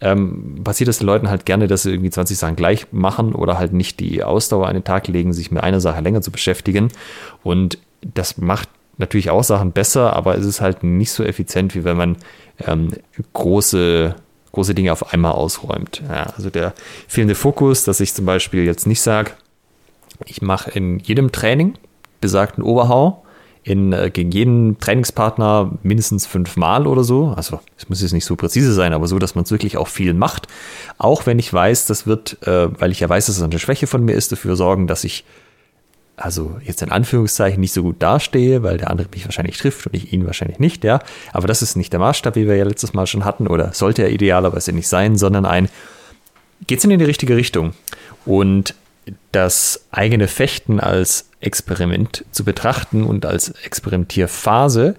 [0.00, 3.58] Ähm, passiert es den Leuten halt gerne, dass sie irgendwie 20 Sachen gleich machen oder
[3.58, 6.88] halt nicht die Ausdauer an den Tag legen, sich mit einer Sache länger zu beschäftigen.
[7.42, 11.84] Und das macht natürlich auch Sachen besser, aber es ist halt nicht so effizient, wie
[11.84, 12.16] wenn man
[12.66, 12.92] ähm,
[13.32, 14.14] große,
[14.52, 16.02] große Dinge auf einmal ausräumt.
[16.08, 16.74] Ja, also der
[17.08, 19.32] fehlende Fokus, dass ich zum Beispiel jetzt nicht sage,
[20.24, 21.74] ich mache in jedem Training
[22.20, 23.22] besagten Oberhau
[23.66, 27.34] in, äh, gegen jeden Trainingspartner mindestens fünfmal oder so.
[27.36, 29.88] Also es muss jetzt nicht so präzise sein, aber so, dass man es wirklich auch
[29.88, 30.46] viel macht.
[30.98, 33.88] Auch wenn ich weiß, das wird, äh, weil ich ja weiß, dass es eine Schwäche
[33.88, 35.24] von mir ist, dafür sorgen, dass ich
[36.16, 39.94] also jetzt in Anführungszeichen nicht so gut dastehe, weil der andere mich wahrscheinlich trifft und
[39.94, 41.00] ich ihn wahrscheinlich nicht, ja.
[41.32, 44.02] Aber das ist nicht der Maßstab, wie wir ja letztes Mal schon hatten, oder sollte
[44.02, 45.68] er idealerweise nicht sein, sondern ein,
[46.68, 47.72] geht's denn in die richtige Richtung?
[48.24, 48.76] Und
[49.32, 54.96] das eigene Fechten als Experiment zu betrachten und als Experimentierphase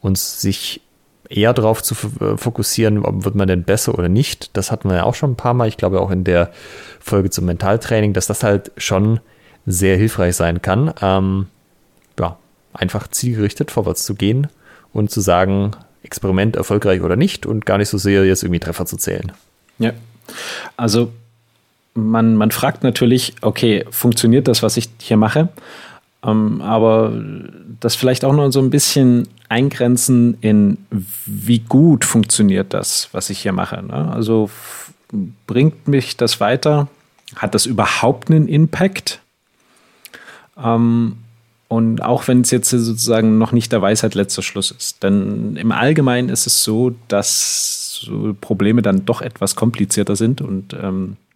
[0.00, 0.80] und sich
[1.28, 4.56] eher darauf zu fokussieren, ob wird man denn besser oder nicht.
[4.56, 5.68] Das hatten wir ja auch schon ein paar Mal.
[5.68, 6.50] Ich glaube auch in der
[7.00, 9.20] Folge zum Mentaltraining, dass das halt schon
[9.66, 10.92] sehr hilfreich sein kann.
[11.00, 11.46] Ähm,
[12.18, 12.38] ja,
[12.72, 14.48] einfach zielgerichtet vorwärts zu gehen
[14.92, 18.86] und zu sagen, Experiment erfolgreich oder nicht und gar nicht so sehr jetzt irgendwie Treffer
[18.86, 19.32] zu zählen.
[19.78, 19.92] Ja,
[20.76, 21.12] also
[21.94, 25.48] man, man fragt natürlich, okay, funktioniert das, was ich hier mache?
[26.24, 27.12] Ähm, aber
[27.80, 30.78] das vielleicht auch noch so ein bisschen eingrenzen in,
[31.26, 33.82] wie gut funktioniert das, was ich hier mache.
[33.82, 34.10] Ne?
[34.12, 34.50] Also
[35.46, 36.88] bringt mich das weiter?
[37.36, 39.20] Hat das überhaupt einen Impact?
[40.62, 41.16] Ähm,
[41.68, 45.02] und auch wenn es jetzt sozusagen noch nicht der Weisheit letzter Schluss ist.
[45.02, 48.10] Denn im Allgemeinen ist es so, dass
[48.42, 51.31] Probleme dann doch etwas komplizierter sind und ähm, äh,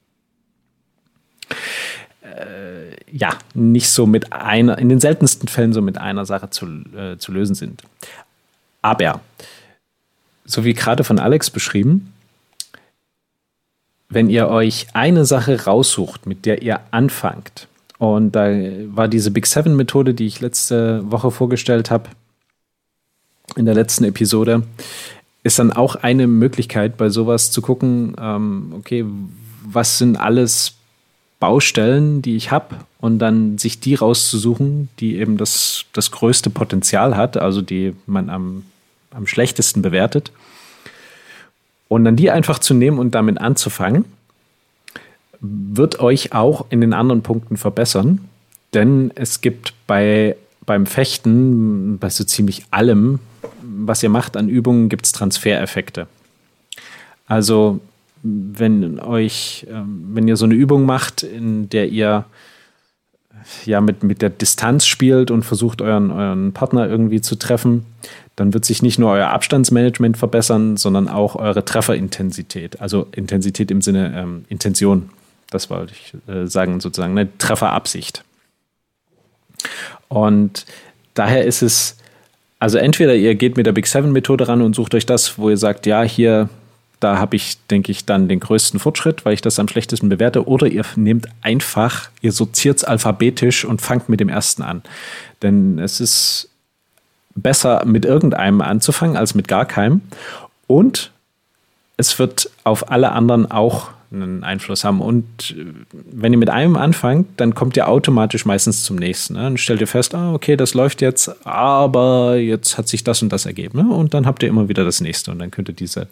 [3.10, 7.16] ja, nicht so mit einer, in den seltensten Fällen so mit einer Sache zu, äh,
[7.18, 7.82] zu lösen sind.
[8.82, 9.20] Aber,
[10.44, 12.12] so wie gerade von Alex beschrieben,
[14.08, 18.50] wenn ihr euch eine Sache raussucht, mit der ihr anfangt, und da
[18.88, 22.10] war diese Big Seven Methode, die ich letzte Woche vorgestellt habe,
[23.56, 24.64] in der letzten Episode,
[25.42, 29.04] ist dann auch eine Möglichkeit, bei sowas zu gucken, ähm, okay,
[29.64, 30.75] was sind alles
[31.46, 37.16] Baustellen, die ich habe und dann sich die rauszusuchen, die eben das, das größte Potenzial
[37.16, 38.64] hat, also die man am,
[39.12, 40.32] am schlechtesten bewertet.
[41.86, 44.06] Und dann die einfach zu nehmen und damit anzufangen,
[45.38, 48.28] wird euch auch in den anderen Punkten verbessern.
[48.74, 53.20] Denn es gibt bei, beim Fechten, bei so ziemlich allem,
[53.62, 56.08] was ihr macht an Übungen, gibt es Transfereffekte.
[57.28, 57.78] Also
[58.26, 62.24] wenn euch, ähm, wenn ihr so eine Übung macht, in der ihr
[63.64, 67.86] ja mit, mit der Distanz spielt und versucht, euren, euren Partner irgendwie zu treffen,
[68.34, 72.80] dann wird sich nicht nur euer Abstandsmanagement verbessern, sondern auch eure Trefferintensität.
[72.80, 75.10] Also Intensität im Sinne ähm, Intention.
[75.50, 78.24] Das wollte ich äh, sagen, sozusagen, eine Trefferabsicht.
[80.08, 80.66] Und
[81.14, 81.96] daher ist es,
[82.58, 85.48] also entweder ihr geht mit der Big Seven Methode ran und sucht euch das, wo
[85.50, 86.48] ihr sagt, ja, hier
[87.00, 90.46] da habe ich, denke ich, dann den größten Fortschritt, weil ich das am schlechtesten bewerte.
[90.48, 94.82] Oder ihr nehmt einfach, ihr sortiert es alphabetisch und fangt mit dem ersten an.
[95.42, 96.48] Denn es ist
[97.34, 100.00] besser, mit irgendeinem anzufangen, als mit gar keinem.
[100.66, 101.12] Und
[101.96, 105.00] es wird auf alle anderen auch einen Einfluss haben.
[105.00, 109.34] Und äh, wenn ihr mit einem anfangt, dann kommt ihr automatisch meistens zum nächsten.
[109.34, 109.42] Ne?
[109.42, 113.32] Dann stellt ihr fest, ah, okay, das läuft jetzt, aber jetzt hat sich das und
[113.32, 113.82] das ergeben.
[113.82, 113.94] Ne?
[113.94, 115.30] Und dann habt ihr immer wieder das nächste.
[115.30, 116.08] Und dann könnt ihr diese,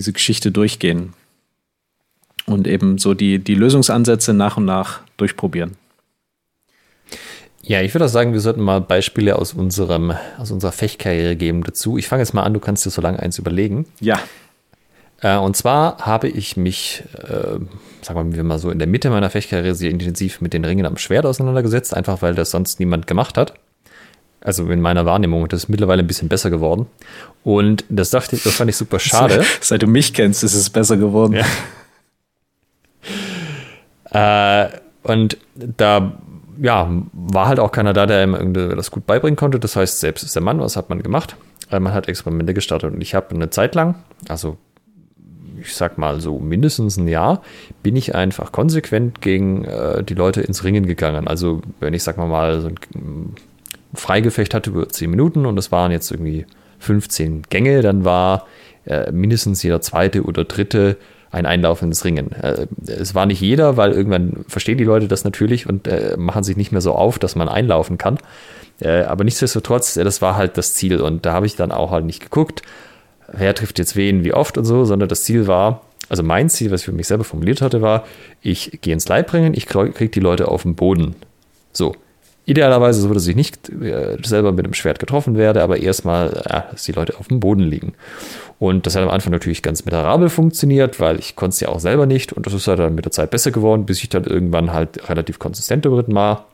[0.00, 1.12] diese Geschichte durchgehen
[2.46, 5.76] und eben so die, die Lösungsansätze nach und nach durchprobieren.
[7.60, 11.62] Ja, ich würde auch sagen, wir sollten mal Beispiele aus, unserem, aus unserer Fechtkarriere geben
[11.62, 11.98] dazu.
[11.98, 13.84] Ich fange jetzt mal an, du kannst dir so lange eins überlegen.
[14.00, 14.18] Ja.
[15.20, 17.58] Äh, und zwar habe ich mich, äh,
[18.00, 20.96] sagen wir mal so, in der Mitte meiner Fechtkarriere sehr intensiv mit den Ringen am
[20.96, 23.52] Schwert auseinandergesetzt, einfach weil das sonst niemand gemacht hat.
[24.42, 26.86] Also in meiner Wahrnehmung, das ist mittlerweile ein bisschen besser geworden.
[27.44, 29.44] Und das dachte ich, das fand ich super schade.
[29.60, 31.42] Seit du mich kennst, ist es besser geworden.
[34.12, 34.64] Ja.
[34.64, 34.70] äh,
[35.02, 36.12] und da
[36.60, 39.58] ja, war halt auch keiner da, der ihm das gut beibringen konnte.
[39.58, 41.36] Das heißt, selbst ist der Mann, was hat man gemacht?
[41.70, 43.96] Äh, man hat Experimente gestartet und ich habe eine Zeit lang,
[44.28, 44.56] also
[45.60, 47.42] ich sag mal so mindestens ein Jahr,
[47.82, 51.28] bin ich einfach konsequent gegen äh, die Leute ins Ringen gegangen.
[51.28, 53.34] Also wenn ich sag mal mal so ein
[53.94, 56.46] Freigefecht hatte über 10 Minuten und es waren jetzt irgendwie
[56.78, 58.46] 15 Gänge, dann war
[58.86, 60.96] äh, mindestens jeder zweite oder dritte
[61.30, 62.32] ein Einlauf ins Ringen.
[62.32, 66.42] Äh, es war nicht jeder, weil irgendwann verstehen die Leute das natürlich und äh, machen
[66.42, 68.18] sich nicht mehr so auf, dass man einlaufen kann.
[68.80, 71.90] Äh, aber nichtsdestotrotz, äh, das war halt das Ziel und da habe ich dann auch
[71.90, 72.62] halt nicht geguckt,
[73.32, 76.70] wer trifft jetzt wen, wie oft und so, sondern das Ziel war, also mein Ziel,
[76.70, 78.04] was ich für mich selber formuliert hatte, war,
[78.42, 81.14] ich gehe ins Leibringen, ich kriege die Leute auf den Boden.
[81.72, 81.94] So,
[82.50, 86.64] Idealerweise so, dass ich nicht äh, selber mit dem Schwert getroffen werde, aber erstmal, ja,
[86.72, 87.92] dass die Leute auf dem Boden liegen.
[88.58, 91.78] Und das hat am Anfang natürlich ganz miserabel funktioniert, weil ich konnte es ja auch
[91.78, 92.32] selber nicht.
[92.32, 95.08] Und das ist halt dann mit der Zeit besser geworden, bis ich dann irgendwann halt
[95.08, 96.46] relativ konsistent geritten war.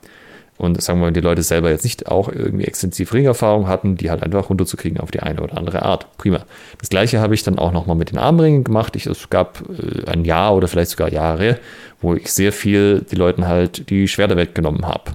[0.59, 4.11] Und sagen wir mal, die Leute selber jetzt nicht auch irgendwie extensiv Ringerfahrung hatten, die
[4.11, 6.15] halt einfach runterzukriegen auf die eine oder andere Art.
[6.19, 6.45] Prima.
[6.79, 8.97] Das gleiche habe ich dann auch nochmal mit den Armringen gemacht.
[8.97, 11.59] Ich, es gab äh, ein Jahr oder vielleicht sogar Jahre,
[12.03, 15.13] wo ich sehr viel die Leuten halt die Schwerter weggenommen habe.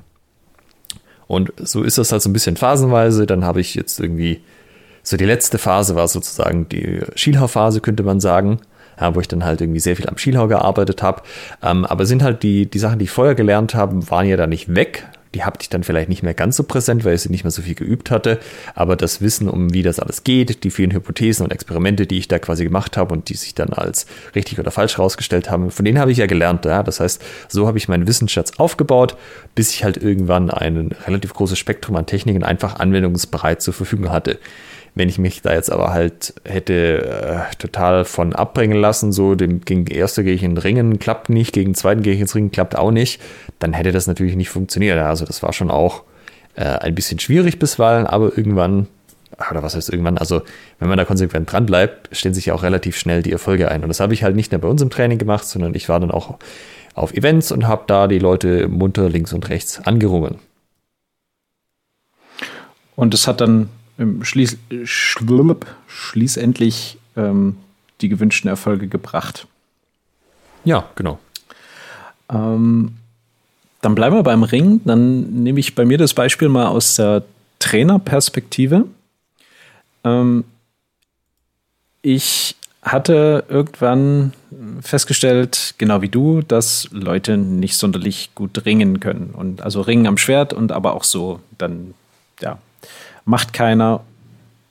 [1.31, 3.25] Und so ist das halt so ein bisschen phasenweise.
[3.25, 4.41] Dann habe ich jetzt irgendwie,
[5.01, 8.59] so die letzte Phase war sozusagen die Schielhau-Phase, könnte man sagen.
[8.99, 11.23] Ja, wo ich dann halt irgendwie sehr viel am Schielhau gearbeitet habe.
[11.63, 14.45] Ähm, aber sind halt die, die Sachen, die ich vorher gelernt habe, waren ja da
[14.45, 17.29] nicht weg, die hatte ich dann vielleicht nicht mehr ganz so präsent, weil ich sie
[17.29, 18.39] nicht mehr so viel geübt hatte.
[18.75, 22.27] Aber das Wissen, um wie das alles geht, die vielen Hypothesen und Experimente, die ich
[22.27, 25.85] da quasi gemacht habe und die sich dann als richtig oder falsch rausgestellt haben, von
[25.85, 26.65] denen habe ich ja gelernt.
[26.65, 26.83] Ja?
[26.83, 29.15] Das heißt, so habe ich meinen Wissensschatz aufgebaut,
[29.55, 34.37] bis ich halt irgendwann ein relativ großes Spektrum an Techniken einfach anwendungsbereit zur Verfügung hatte.
[34.93, 39.61] Wenn ich mich da jetzt aber halt hätte äh, total von abbringen lassen, so dem,
[39.61, 42.51] gegen erste gehe ich in den Ringen, klappt nicht, gegen zweiten gehe ich ins Ringen,
[42.51, 43.21] klappt auch nicht,
[43.59, 44.99] dann hätte das natürlich nicht funktioniert.
[44.99, 46.03] Also das war schon auch
[46.55, 48.87] äh, ein bisschen schwierig bisweilen, aber irgendwann,
[49.49, 50.41] oder was heißt irgendwann, also
[50.79, 53.83] wenn man da konsequent dran bleibt, stellen sich ja auch relativ schnell die Erfolge ein.
[53.83, 56.01] Und das habe ich halt nicht nur bei uns im Training gemacht, sondern ich war
[56.01, 56.37] dann auch
[56.95, 60.39] auf Events und habe da die Leute munter links und rechts angerungen.
[62.97, 63.69] Und es hat dann
[64.21, 64.57] schließ,
[65.87, 67.57] schließlich ähm,
[68.01, 69.47] die gewünschten Erfolge gebracht.
[70.63, 71.19] Ja, genau.
[72.29, 72.97] Ähm,
[73.81, 74.81] dann bleiben wir beim Ring.
[74.85, 77.23] Dann nehme ich bei mir das Beispiel mal aus der
[77.59, 78.85] Trainerperspektive.
[80.03, 80.43] Ähm,
[82.01, 84.33] ich hatte irgendwann
[84.81, 89.31] festgestellt, genau wie du, dass Leute nicht sonderlich gut ringen können.
[89.31, 91.93] Und also ringen am Schwert und aber auch so, dann,
[92.39, 92.57] ja,
[93.25, 94.01] macht keiner.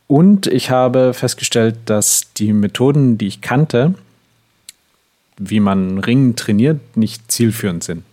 [0.07, 3.95] Und ich habe festgestellt, dass die Methoden, die ich kannte,
[5.39, 8.05] wie man Ringen trainiert, nicht zielführend sind.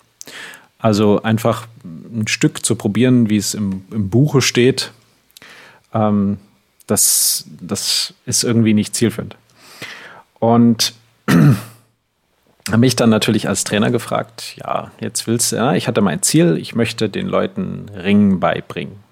[0.79, 4.91] Also einfach ein Stück zu probieren, wie es im, im Buche steht,
[5.93, 6.37] ähm,
[6.85, 9.35] das, das ist irgendwie nicht zielführend.
[10.39, 10.93] Und
[11.27, 16.21] habe mich dann natürlich als Trainer gefragt, ja, jetzt willst du, ja, ich hatte mein
[16.21, 19.06] Ziel, ich möchte den Leuten Ringen beibringen.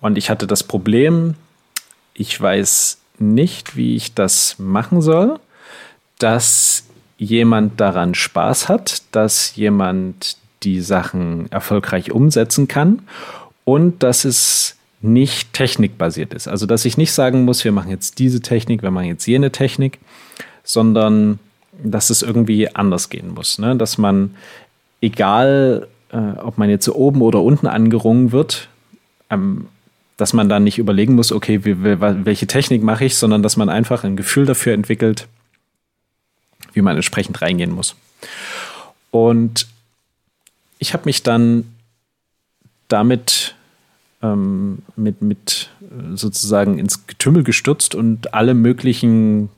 [0.00, 1.34] Und ich hatte das Problem,
[2.14, 5.38] ich weiß nicht, wie ich das machen soll,
[6.18, 6.84] dass
[7.16, 13.02] jemand daran Spaß hat, dass jemand die Sachen erfolgreich umsetzen kann
[13.64, 16.48] und dass es nicht technikbasiert ist.
[16.48, 19.52] Also dass ich nicht sagen muss, wir machen jetzt diese Technik, wir machen jetzt jene
[19.52, 19.98] Technik,
[20.64, 21.38] sondern
[21.82, 23.58] dass es irgendwie anders gehen muss.
[23.58, 23.76] Ne?
[23.76, 24.34] Dass man,
[25.00, 28.68] egal äh, ob man jetzt so oben oder unten angerungen wird,
[29.30, 29.66] ähm,
[30.18, 33.70] dass man dann nicht überlegen muss, okay, wie, welche Technik mache ich, sondern dass man
[33.70, 35.26] einfach ein Gefühl dafür entwickelt,
[36.74, 37.96] wie man entsprechend reingehen muss.
[39.10, 39.66] Und
[40.78, 41.64] ich habe mich dann
[42.88, 43.54] damit
[44.22, 45.70] ähm, mit, mit
[46.14, 49.48] sozusagen ins Getümmel gestürzt und alle möglichen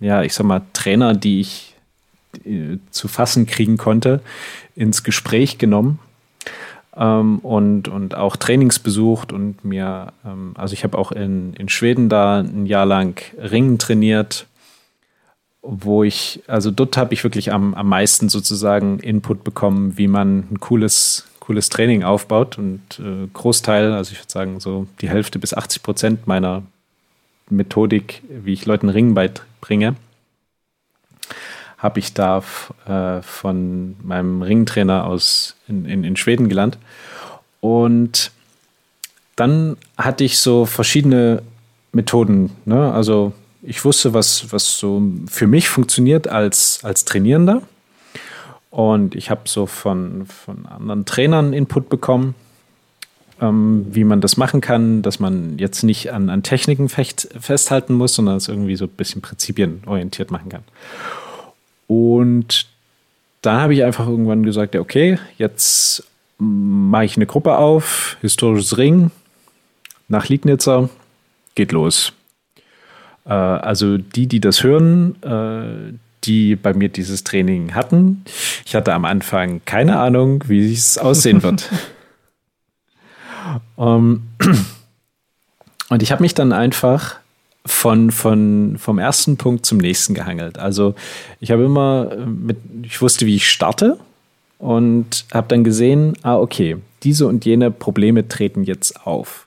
[0.00, 1.74] ja, ich sag mal, Trainer, die ich
[2.44, 4.20] äh, zu fassen kriegen konnte,
[4.76, 5.98] ins Gespräch genommen
[6.96, 11.68] ähm, und, und auch Trainings besucht und mir, ähm, also ich habe auch in, in
[11.68, 14.46] Schweden da ein Jahr lang Ringen trainiert,
[15.62, 20.46] wo ich, also dort habe ich wirklich am, am meisten sozusagen Input bekommen, wie man
[20.50, 22.58] ein cooles, cooles Training aufbaut.
[22.58, 26.62] Und äh, Großteil, also ich würde sagen so die Hälfte bis 80 Prozent meiner
[27.48, 29.96] Methodik, wie ich Leuten Ringen beibringe,
[31.84, 32.42] habe ich da
[32.86, 36.78] äh, von meinem Ringtrainer aus in, in, in Schweden gelernt.
[37.60, 38.30] Und
[39.36, 41.42] dann hatte ich so verschiedene
[41.92, 42.52] Methoden.
[42.64, 42.90] Ne?
[42.90, 47.60] Also ich wusste, was, was so für mich funktioniert als, als Trainierender.
[48.70, 52.34] Und ich habe so von, von anderen Trainern Input bekommen
[53.40, 57.94] ähm, wie man das machen kann, dass man jetzt nicht an, an Techniken fecht, festhalten
[57.94, 60.62] muss, sondern es irgendwie so ein bisschen prinzipienorientiert machen kann.
[61.86, 62.66] Und
[63.42, 66.04] da habe ich einfach irgendwann gesagt, ja, okay, jetzt
[66.38, 69.10] mache ich eine Gruppe auf, historisches Ring,
[70.08, 70.88] nach Liegnitzer,
[71.54, 72.12] geht los.
[73.26, 75.94] Äh, also die, die das hören, äh,
[76.24, 78.24] die bei mir dieses Training hatten.
[78.64, 81.70] Ich hatte am Anfang keine Ahnung, wie es aussehen wird.
[83.76, 84.56] Um, ähm,
[85.90, 87.16] und ich habe mich dann einfach
[87.66, 90.58] von, von, vom ersten Punkt zum nächsten gehangelt.
[90.58, 90.94] Also
[91.40, 93.98] ich habe immer äh, mit, ich wusste, wie ich starte
[94.58, 99.46] und habe dann gesehen, ah, okay, diese und jene Probleme treten jetzt auf.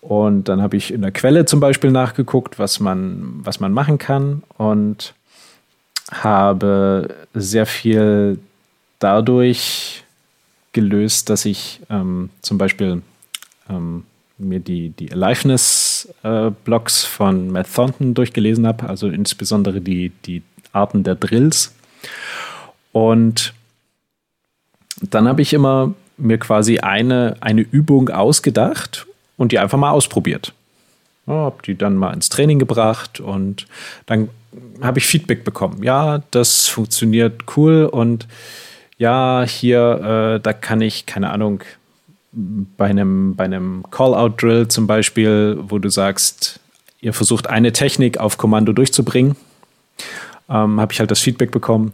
[0.00, 3.98] Und dann habe ich in der Quelle zum Beispiel nachgeguckt, was man, was man machen
[3.98, 5.14] kann und
[6.10, 8.38] habe sehr viel
[9.00, 10.04] dadurch
[10.72, 13.02] gelöst, dass ich ähm, zum Beispiel
[13.68, 14.04] ähm,
[14.38, 21.02] mir die, die Aliveness-Blogs äh, von Matt Thornton durchgelesen habe, also insbesondere die, die Arten
[21.02, 21.74] der Drills.
[22.92, 23.52] Und
[25.02, 30.52] dann habe ich immer mir quasi eine, eine Übung ausgedacht und die einfach mal ausprobiert.
[31.26, 33.66] Ja, habe die dann mal ins Training gebracht und
[34.06, 34.30] dann
[34.80, 35.82] habe ich Feedback bekommen.
[35.82, 38.26] Ja, das funktioniert cool und
[38.96, 41.62] ja, hier, äh, da kann ich, keine Ahnung,
[42.32, 46.60] bei einem, bei einem Call-out-Drill zum Beispiel, wo du sagst,
[47.00, 49.36] ihr versucht eine Technik auf Kommando durchzubringen,
[50.48, 51.92] ähm, habe ich halt das Feedback bekommen.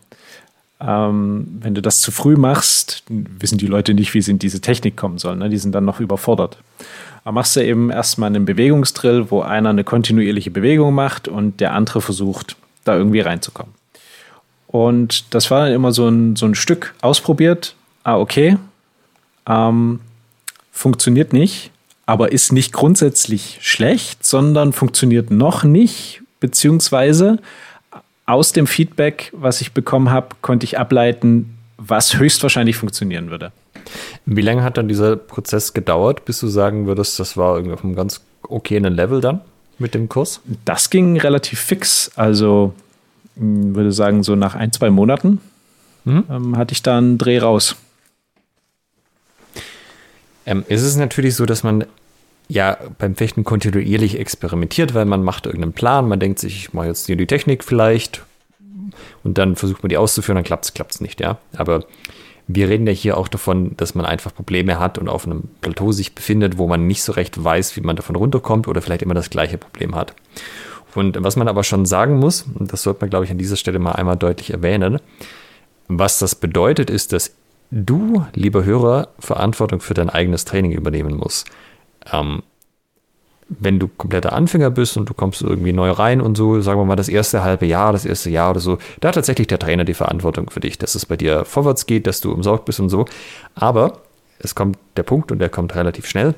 [0.81, 4.61] Ähm, wenn du das zu früh machst, wissen die Leute nicht, wie sie in diese
[4.61, 5.39] Technik kommen sollen.
[5.39, 5.49] Ne?
[5.49, 6.59] Die sind dann noch überfordert.
[7.23, 11.73] Aber machst du eben erstmal einen Bewegungsdrill, wo einer eine kontinuierliche Bewegung macht und der
[11.73, 13.73] andere versucht, da irgendwie reinzukommen.
[14.67, 17.77] Und das war dann immer so ein, so ein Stück ausprobiert.
[18.03, 18.59] Ah, okay.
[19.47, 20.01] Ähm,
[20.75, 21.71] funktioniert nicht,
[22.05, 27.39] aber ist nicht grundsätzlich schlecht, sondern funktioniert noch nicht, beziehungsweise
[28.27, 33.53] aus dem Feedback, was ich bekommen habe, konnte ich ableiten, was höchstwahrscheinlich funktionieren würde.
[34.27, 37.85] Wie lange hat dann dieser Prozess gedauert, bis du sagen würdest, das war irgendwie auf
[37.85, 39.41] einem ganz okayen Level dann
[39.79, 40.41] mit dem Kurs?
[40.65, 42.11] Das ging relativ fix.
[42.17, 42.75] Also
[43.37, 45.41] hm, würde sagen, so nach ein, zwei Monaten
[46.05, 46.25] mhm.
[46.31, 47.77] ähm, hatte ich da einen Dreh raus.
[50.47, 51.85] Ähm, es ist natürlich so, dass man
[52.49, 56.89] ja beim Fechten kontinuierlich experimentiert, weil man macht irgendeinen Plan, man denkt sich, ich mache
[56.89, 58.23] jetzt hier die Technik vielleicht
[59.23, 61.39] und dann versucht man die auszuführen, dann klappt es, klappt es nicht, ja.
[61.57, 61.85] Aber
[62.47, 65.93] wir reden ja hier auch davon, dass man einfach Probleme hat und auf einem Plateau
[65.93, 69.15] sich befindet, wo man nicht so recht weiß, wie man davon runterkommt oder vielleicht immer
[69.15, 70.15] das gleiche Problem hat.
[70.95, 73.57] Und was man aber schon sagen muss, und das sollte man, glaube ich, an dieser
[73.57, 75.01] Stelle mal einmal deutlich erwähnen,
[75.89, 77.35] was das bedeutet, ist, dass
[77.75, 81.49] du, lieber Hörer, Verantwortung für dein eigenes Training übernehmen musst.
[82.13, 82.43] Ähm,
[83.49, 86.85] wenn du kompletter Anfänger bist und du kommst irgendwie neu rein und so, sagen wir
[86.85, 89.85] mal das erste halbe Jahr, das erste Jahr oder so, da hat tatsächlich der Trainer
[89.85, 92.89] die Verantwortung für dich, dass es bei dir vorwärts geht, dass du umsorgt bist und
[92.89, 93.05] so.
[93.55, 94.01] Aber
[94.39, 96.35] es kommt der Punkt und der kommt relativ schnell,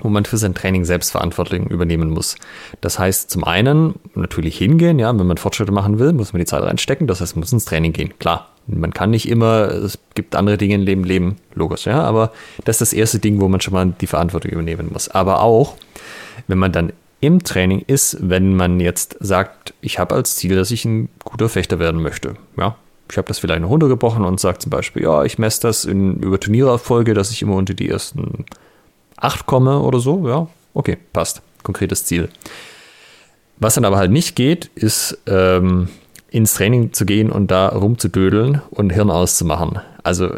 [0.00, 2.36] wo man für sein Training Selbstverantwortung übernehmen muss.
[2.80, 6.46] Das heißt, zum einen natürlich hingehen, ja, wenn man Fortschritte machen will, muss man die
[6.46, 8.48] Zeit reinstecken, das heißt, man muss ins Training gehen, klar.
[8.66, 12.32] Man kann nicht immer, es gibt andere Dinge im Leben, Leben, logisch, ja, aber
[12.64, 15.08] das ist das erste Ding, wo man schon mal die Verantwortung übernehmen muss.
[15.08, 15.76] Aber auch,
[16.46, 20.70] wenn man dann im Training ist, wenn man jetzt sagt, ich habe als Ziel, dass
[20.70, 22.76] ich ein guter Fechter werden möchte, ja,
[23.10, 26.16] ich habe das vielleicht noch runtergebrochen und sage zum Beispiel, ja, ich messe das in,
[26.20, 28.44] über Turniererfolge, dass ich immer unter die ersten
[29.20, 31.42] 8 komme oder so, ja, okay, passt.
[31.62, 32.28] Konkretes Ziel.
[33.58, 35.88] Was dann aber halt nicht geht, ist ähm,
[36.30, 39.80] ins Training zu gehen und da rumzudödeln und Hirn auszumachen.
[40.02, 40.30] Also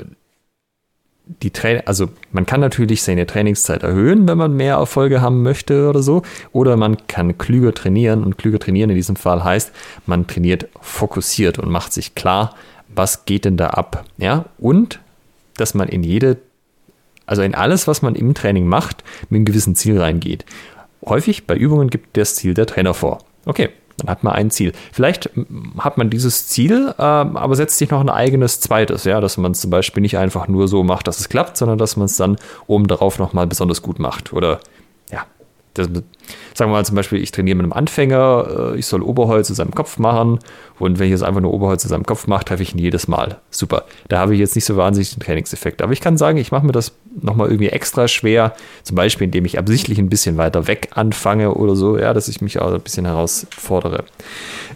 [1.41, 5.89] die Tra also man kann natürlich seine Trainingszeit erhöhen, wenn man mehr Erfolge haben möchte
[5.89, 9.73] oder so, oder man kann klüger trainieren und klüger trainieren in diesem Fall heißt,
[10.07, 12.55] man trainiert fokussiert und macht sich klar,
[12.89, 14.47] was geht denn da ab, ja?
[14.59, 15.01] Und
[15.57, 16.39] dass man in jede
[17.33, 20.45] also in alles, was man im Training macht, mit einem gewissen Ziel reingeht.
[21.03, 23.21] Häufig bei Übungen gibt das Ziel der Trainer vor.
[23.47, 24.75] Okay, dann hat man ein Ziel.
[24.93, 25.31] Vielleicht
[25.79, 29.53] hat man dieses Ziel, äh, aber setzt sich noch ein eigenes zweites, ja, dass man
[29.53, 32.19] es zum Beispiel nicht einfach nur so macht, dass es klappt, sondern dass man es
[32.19, 34.35] dann oben darauf nochmal besonders gut macht.
[34.35, 34.61] Oder
[35.75, 35.89] das,
[36.55, 39.55] sagen wir mal zum Beispiel, ich trainiere mit einem Anfänger, äh, ich soll Oberholz zu
[39.55, 40.39] seinem Kopf machen
[40.79, 43.09] und wenn ich jetzt einfach nur Oberholz zu seinem Kopf mache, treffe ich ihn jedes
[43.09, 43.39] Mal.
[43.51, 43.85] Super.
[44.09, 45.81] Da habe ich jetzt nicht so wahnsinnig den Trainingseffekt.
[45.81, 49.45] Aber ich kann sagen, ich mache mir das nochmal irgendwie extra schwer, zum Beispiel indem
[49.45, 52.81] ich absichtlich ein bisschen weiter weg anfange oder so, ja, dass ich mich auch ein
[52.81, 54.05] bisschen herausfordere.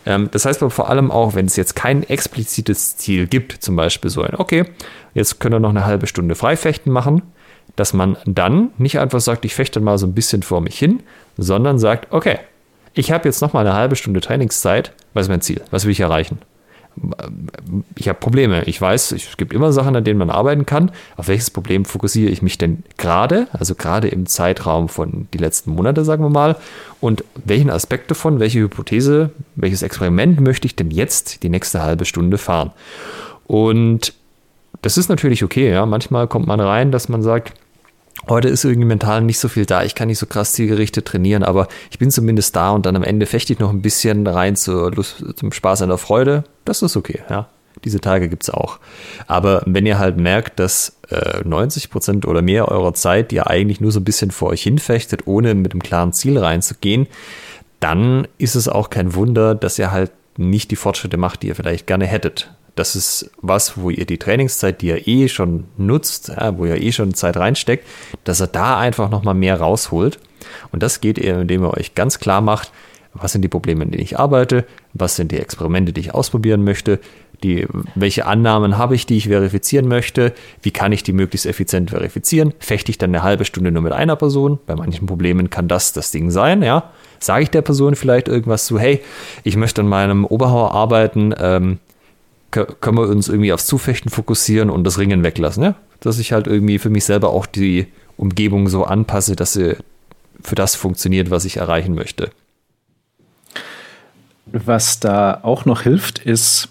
[0.04, 3.76] Ähm, das heißt aber vor allem auch, wenn es jetzt kein explizites Ziel gibt, zum
[3.76, 4.64] Beispiel so ein, okay,
[5.14, 7.22] jetzt können wir noch eine halbe Stunde Freifechten machen,
[7.76, 11.00] dass man dann nicht einfach sagt, ich fechte mal so ein bisschen vor mich hin,
[11.36, 12.38] sondern sagt, okay,
[12.94, 14.92] ich habe jetzt noch mal eine halbe Stunde Trainingszeit.
[15.12, 15.60] Was ist mein Ziel?
[15.70, 16.38] Was will ich erreichen?
[17.94, 18.64] Ich habe Probleme.
[18.64, 20.90] Ich weiß, es gibt immer Sachen, an denen man arbeiten kann.
[21.18, 23.48] Auf welches Problem fokussiere ich mich denn gerade?
[23.52, 26.56] Also gerade im Zeitraum von die letzten Monate, sagen wir mal.
[27.00, 32.06] Und welchen Aspekt davon, welche Hypothese, welches Experiment möchte ich denn jetzt die nächste halbe
[32.06, 32.72] Stunde fahren?
[33.46, 34.14] Und
[34.80, 35.70] das ist natürlich okay.
[35.70, 37.52] Ja, manchmal kommt man rein, dass man sagt,
[38.28, 39.84] Heute ist irgendwie mental nicht so viel da.
[39.84, 43.04] Ich kann nicht so krass zielgerichtet trainieren, aber ich bin zumindest da und dann am
[43.04, 46.44] Ende fechte ich noch ein bisschen rein zur Lust, zum Spaß an der Freude.
[46.64, 47.48] Das ist okay, ja.
[47.84, 48.78] Diese Tage gibt es auch.
[49.26, 53.80] Aber wenn ihr halt merkt, dass äh, 90 Prozent oder mehr eurer Zeit ihr eigentlich
[53.80, 57.06] nur so ein bisschen vor euch hinfechtet, ohne mit einem klaren Ziel reinzugehen,
[57.78, 61.54] dann ist es auch kein Wunder, dass ihr halt nicht die Fortschritte macht, die ihr
[61.54, 66.28] vielleicht gerne hättet das ist was, wo ihr die Trainingszeit, die ihr eh schon nutzt,
[66.28, 67.84] ja, wo ihr eh schon Zeit reinsteckt,
[68.24, 70.20] dass ihr da einfach nochmal mehr rausholt.
[70.70, 72.70] Und das geht ihr, indem ihr euch ganz klar macht,
[73.14, 76.64] was sind die Probleme, in denen ich arbeite, was sind die Experimente, die ich ausprobieren
[76.64, 77.00] möchte,
[77.42, 81.90] die, welche Annahmen habe ich, die ich verifizieren möchte, wie kann ich die möglichst effizient
[81.90, 85.68] verifizieren, fechte ich dann eine halbe Stunde nur mit einer Person, bei manchen Problemen kann
[85.68, 89.02] das das Ding sein, ja, sage ich der Person vielleicht irgendwas zu, hey,
[89.44, 91.78] ich möchte an meinem Oberhauer arbeiten, ähm,
[92.50, 95.74] können wir uns irgendwie aufs Zufechten fokussieren und das Ringen weglassen, ja?
[96.00, 99.76] Dass ich halt irgendwie für mich selber auch die Umgebung so anpasse, dass sie
[100.42, 102.30] für das funktioniert, was ich erreichen möchte.
[104.46, 106.68] Was da auch noch hilft, ist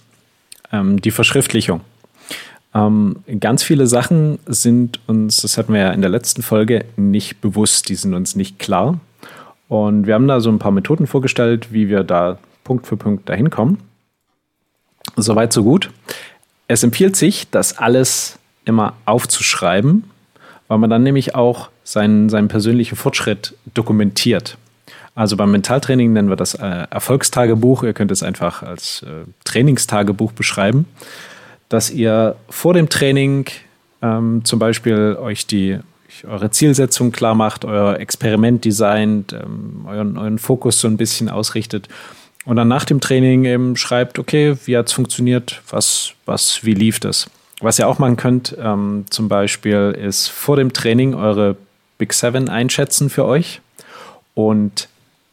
[0.71, 1.81] ähm, die Verschriftlichung.
[2.73, 7.41] Ähm, ganz viele Sachen sind uns, das hatten wir ja in der letzten Folge, nicht
[7.41, 8.99] bewusst, die sind uns nicht klar.
[9.67, 13.30] Und wir haben da so ein paar Methoden vorgestellt, wie wir da Punkt für Punkt
[13.30, 13.80] dahin kommen.
[15.16, 15.91] Soweit, so gut.
[16.68, 20.03] Es empfiehlt sich, das alles immer aufzuschreiben,
[20.68, 24.57] weil man dann nämlich auch seinen, seinen persönlichen Fortschritt dokumentiert.
[25.13, 27.84] Also beim Mentaltraining nennen wir das äh, Erfolgstagebuch.
[27.84, 30.86] Ihr könnt es einfach als äh, Trainingstagebuch beschreiben,
[31.70, 33.45] dass ihr vor dem Training
[34.01, 35.80] ähm, zum Beispiel euch die
[36.28, 41.88] eure Zielsetzung klar macht, euer Experiment designt, ähm, euren, euren Fokus so ein bisschen ausrichtet
[42.45, 46.73] und dann nach dem Training eben schreibt, okay, wie hat es funktioniert, was, was, wie
[46.73, 47.27] lief das?
[47.61, 51.55] was ihr auch machen könnt, ähm, zum Beispiel ist vor dem Training eure
[51.97, 53.61] Big Seven einschätzen für euch
[54.33, 54.89] und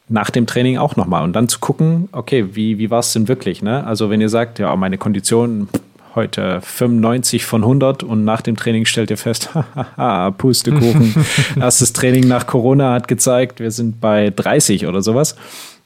[0.08, 3.28] nach dem Training auch nochmal und dann zu gucken, okay, wie, wie war es denn
[3.28, 3.62] wirklich?
[3.62, 3.84] Ne?
[3.84, 5.68] Also wenn ihr sagt, ja, meine Kondition
[6.14, 9.48] heute 95 von 100 und nach dem Training stellt ihr fest,
[10.38, 11.14] Pustekuchen,
[11.58, 15.36] erstes Training nach Corona hat gezeigt, wir sind bei 30 oder sowas.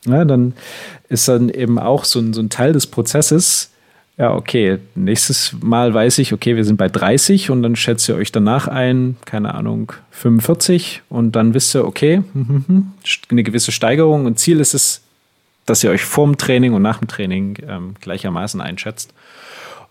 [0.04, 0.54] Ja, dann
[1.08, 3.70] ist dann eben auch so ein, so ein Teil des Prozesses,
[4.18, 8.14] ja, okay, nächstes Mal weiß ich, okay, wir sind bei 30 und dann schätzt ihr
[8.14, 12.22] euch danach ein, keine Ahnung, 45 und dann wisst ihr, okay,
[13.30, 15.02] eine gewisse Steigerung und Ziel ist es,
[15.66, 19.12] dass ihr euch vorm Training und nach dem Training ähm, gleichermaßen einschätzt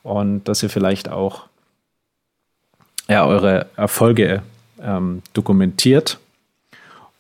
[0.02, 1.44] und dass ihr vielleicht auch
[3.08, 4.42] ja, eure Erfolge
[4.82, 6.18] ähm, dokumentiert.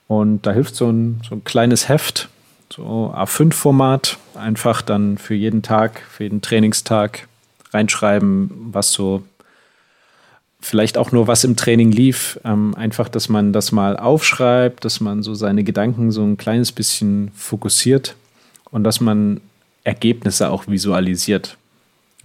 [0.08, 2.30] Und da hilft so ein, so ein kleines Heft,
[2.76, 7.28] so A5-Format, einfach dann für jeden Tag, für jeden Trainingstag
[7.74, 9.24] reinschreiben, was so
[10.60, 12.40] vielleicht auch nur was im Training lief.
[12.44, 16.72] Ähm, einfach, dass man das mal aufschreibt, dass man so seine Gedanken so ein kleines
[16.72, 18.16] bisschen fokussiert
[18.72, 19.42] und dass man
[19.84, 21.58] Ergebnisse auch visualisiert.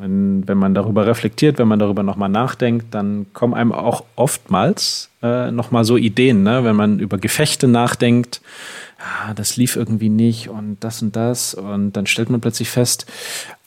[0.01, 5.11] Wenn, wenn man darüber reflektiert, wenn man darüber nochmal nachdenkt, dann kommen einem auch oftmals
[5.23, 6.65] äh, nochmal so Ideen, ne?
[6.65, 8.41] wenn man über Gefechte nachdenkt,
[8.99, 13.05] ah, das lief irgendwie nicht und das und das und dann stellt man plötzlich fest,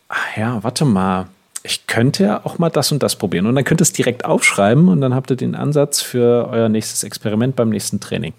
[0.09, 1.27] ach ja, warte mal,
[1.61, 4.25] ich könnte ja auch mal das und das probieren und dann könnt ihr es direkt
[4.25, 8.33] aufschreiben und dann habt ihr den Ansatz für euer nächstes Experiment beim nächsten Training.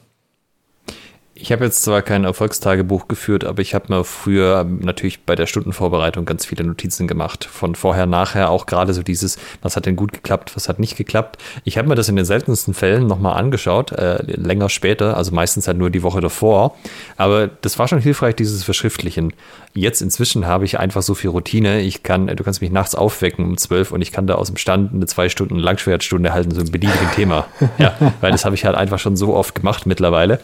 [1.37, 5.47] Ich habe jetzt zwar kein Erfolgstagebuch geführt, aber ich habe mir früher natürlich bei der
[5.47, 7.45] Stundenvorbereitung ganz viele Notizen gemacht.
[7.45, 10.97] Von vorher, nachher auch gerade so dieses, was hat denn gut geklappt, was hat nicht
[10.97, 11.43] geklappt.
[11.65, 15.67] Ich habe mir das in den seltensten Fällen nochmal angeschaut, äh, länger später, also meistens
[15.67, 16.77] halt nur die Woche davor.
[17.17, 19.33] Aber das war schon hilfreich, dieses Verschriftlichen.
[19.75, 21.81] Jetzt inzwischen habe ich einfach so viel Routine.
[21.81, 24.57] Ich kann, du kannst mich nachts aufwecken um zwölf und ich kann da aus dem
[24.57, 27.47] Stand eine zwei Stunden Langschwertstunde halten, so ein beliebigen Thema.
[27.79, 30.39] Ja, weil das habe ich halt einfach schon so oft gemacht mittlerweile.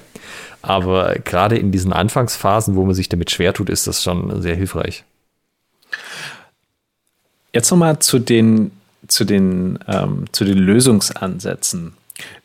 [0.62, 4.56] Aber gerade in diesen Anfangsphasen, wo man sich damit schwer tut, ist das schon sehr
[4.56, 5.04] hilfreich.
[7.52, 8.70] Jetzt nochmal zu den,
[9.08, 11.94] zu, den, ähm, zu den Lösungsansätzen.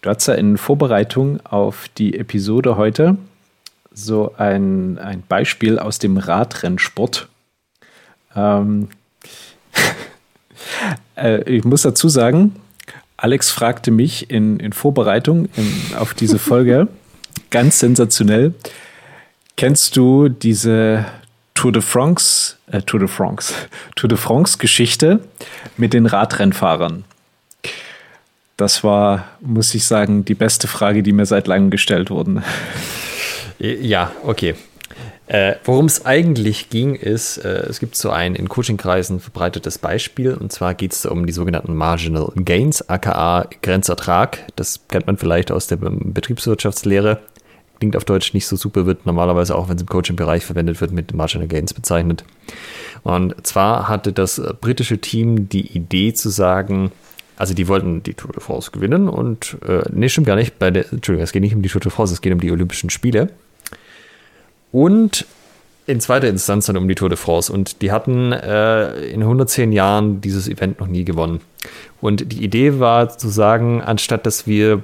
[0.01, 3.17] Du hast ja in Vorbereitung auf die Episode heute
[3.93, 7.27] so ein, ein Beispiel aus dem Radrennsport.
[8.35, 8.89] Ähm,
[11.15, 12.55] äh, ich muss dazu sagen,
[13.17, 16.87] Alex fragte mich in, in Vorbereitung in, auf diese Folge,
[17.49, 18.53] ganz sensationell.
[19.57, 21.05] Kennst du diese
[21.53, 23.53] Tour de France, äh, Tour de France,
[23.95, 25.19] Tour de France Geschichte
[25.77, 27.03] mit den Radrennfahrern?
[28.57, 32.43] Das war, muss ich sagen, die beste Frage, die mir seit langem gestellt wurde.
[33.59, 34.55] Ja, okay.
[35.27, 40.35] Äh, Worum es eigentlich ging, ist, äh, es gibt so ein in Coachingkreisen verbreitetes Beispiel
[40.35, 44.39] und zwar geht es um die sogenannten Marginal Gains, aka Grenzertrag.
[44.55, 47.19] Das kennt man vielleicht aus der Betriebswirtschaftslehre
[47.79, 50.91] klingt auf Deutsch nicht so super, wird normalerweise auch, wenn es im Coaching-Bereich verwendet wird,
[50.91, 52.23] mit Marginal Gains bezeichnet.
[53.03, 56.91] Und zwar hatte das britische Team die Idee zu sagen,
[57.37, 60.71] also die wollten die Tour de France gewinnen und, äh, nee, stimmt gar nicht, bei
[60.71, 62.89] der, Entschuldigung, es geht nicht um die Tour de France, es geht um die Olympischen
[62.89, 63.29] Spiele.
[64.75, 65.25] Und
[65.85, 67.49] in zweiter Instanz dann um die Tour de France.
[67.51, 71.39] Und die hatten äh, in 110 Jahren dieses Event noch nie gewonnen.
[72.01, 74.83] Und die Idee war zu sagen, anstatt dass wir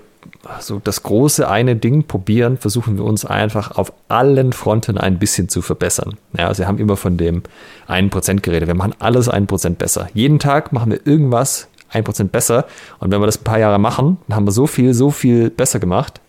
[0.62, 5.50] so das große eine Ding probieren, versuchen wir uns einfach auf allen Fronten ein bisschen
[5.50, 6.18] zu verbessern.
[6.38, 7.44] Ja, sie haben immer von dem
[7.90, 8.70] 1% geredet.
[8.70, 10.08] Wir machen alles 1% besser.
[10.14, 12.66] Jeden Tag machen wir irgendwas 1% besser.
[13.00, 15.50] Und wenn wir das ein paar Jahre machen, dann haben wir so viel, so viel
[15.50, 16.22] besser gemacht,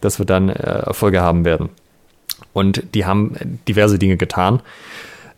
[0.00, 1.68] dass wir dann äh, Erfolge haben werden.
[2.52, 4.60] Und die haben diverse Dinge getan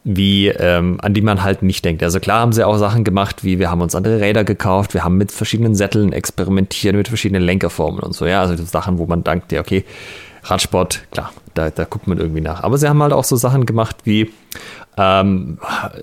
[0.04, 2.02] wie ähm, an die man halt nicht denkt.
[2.02, 5.04] Also klar haben sie auch Sachen gemacht, wie wir haben uns andere Räder gekauft, wir
[5.04, 9.22] haben mit verschiedenen Sätteln experimentiert, mit verschiedenen Lenkerformen und so, ja, also Sachen, wo man
[9.22, 9.84] denkt, ja, okay,
[10.44, 12.64] Radsport, klar, da, da guckt man irgendwie nach.
[12.64, 14.32] Aber sie haben halt auch so Sachen gemacht wie
[14.96, 15.58] ähm,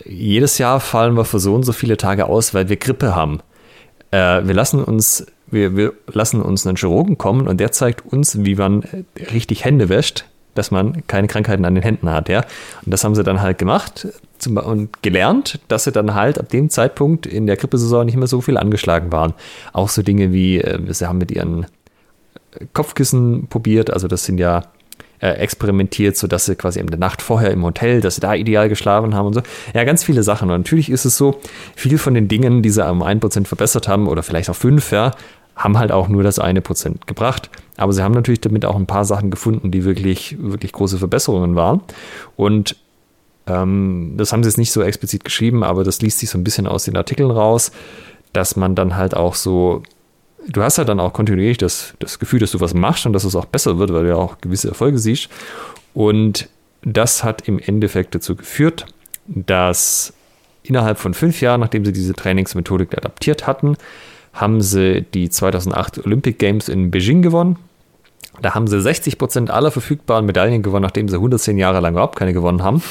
[0.06, 3.42] jedes Jahr fallen wir für so und so viele Tage aus, weil wir Grippe haben.
[4.12, 8.46] Äh, wir lassen uns wir, wir lassen uns einen Chirurgen kommen und der zeigt uns,
[8.46, 8.84] wie man
[9.34, 12.40] richtig Hände wäscht dass man keine Krankheiten an den Händen hat, ja.
[12.86, 14.08] Und das haben sie dann halt gemacht
[14.46, 18.42] und gelernt, dass sie dann halt ab dem Zeitpunkt in der Grippesaison nicht mehr so
[18.42, 19.34] viel angeschlagen waren.
[19.74, 21.66] Auch so Dinge wie, äh, sie haben mit ihren
[22.74, 24.64] Kopfkissen probiert, also das sind ja
[25.20, 28.70] äh, experimentiert, sodass sie quasi in der Nacht vorher im Hotel, dass sie da ideal
[28.70, 29.42] geschlafen haben und so.
[29.74, 30.50] Ja, ganz viele Sachen.
[30.50, 31.40] Und natürlich ist es so,
[31.76, 35.12] viel von den Dingen, die sie um 1% verbessert haben oder vielleicht auch 5, ja,
[35.60, 37.50] haben halt auch nur das eine Prozent gebracht.
[37.76, 41.56] Aber sie haben natürlich damit auch ein paar Sachen gefunden, die wirklich, wirklich große Verbesserungen
[41.56, 41.82] waren.
[42.38, 42.78] Und
[43.46, 46.46] ähm, das haben sie jetzt nicht so explizit geschrieben, aber das liest sich so ein
[46.46, 47.74] bisschen aus den Artikeln raus,
[48.32, 49.84] dass man dann halt auch so,
[50.48, 53.26] du hast halt dann auch kontinuierlich das, das Gefühl, dass du was machst und dass
[53.26, 55.28] es auch besser wird, weil du ja auch gewisse Erfolge siehst.
[55.94, 56.48] Und
[56.84, 58.86] das hat im Endeffekt dazu geführt,
[59.26, 60.14] dass
[60.64, 63.76] innerhalb von fünf Jahren, nachdem sie diese Trainingsmethodik adaptiert hatten,
[64.34, 67.58] haben sie die 2008 Olympic Games in Beijing gewonnen.
[68.42, 72.18] Da haben sie 60 Prozent aller verfügbaren Medaillen gewonnen, nachdem sie 110 Jahre lang überhaupt
[72.18, 72.82] keine gewonnen haben.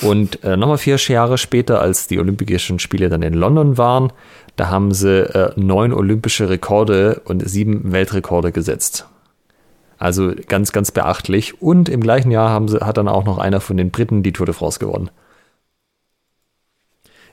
[0.00, 4.12] Und äh, nochmal vier Jahre später, als die Olympischen Spiele dann in London waren,
[4.56, 9.06] da haben sie äh, neun olympische Rekorde und sieben Weltrekorde gesetzt.
[9.98, 11.62] Also ganz, ganz beachtlich.
[11.62, 14.32] Und im gleichen Jahr haben sie, hat dann auch noch einer von den Briten die
[14.32, 15.10] Tour de France gewonnen.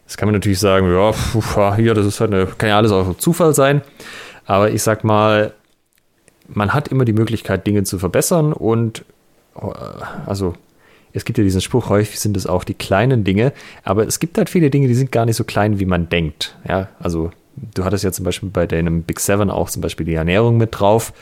[0.10, 2.92] Jetzt kann man natürlich sagen, ja, pf, hier, das ist halt eine, kann ja alles
[2.92, 3.84] auch Zufall sein.
[4.48, 5.54] Aber ich sag mal,
[6.48, 9.06] man hat immer die Möglichkeit, Dinge zu verbessern und
[9.56, 9.68] äh,
[10.26, 10.56] also
[11.14, 13.54] es gibt ja diesen Spruch, häufig sind es auch die kleinen Dinge,
[13.84, 16.58] aber es gibt halt viele Dinge, die sind gar nicht so klein, wie man denkt.
[16.68, 17.30] Ja, also
[17.76, 20.80] du hattest ja zum Beispiel bei deinem Big Seven auch zum Beispiel die Ernährung mit
[20.80, 21.14] drauf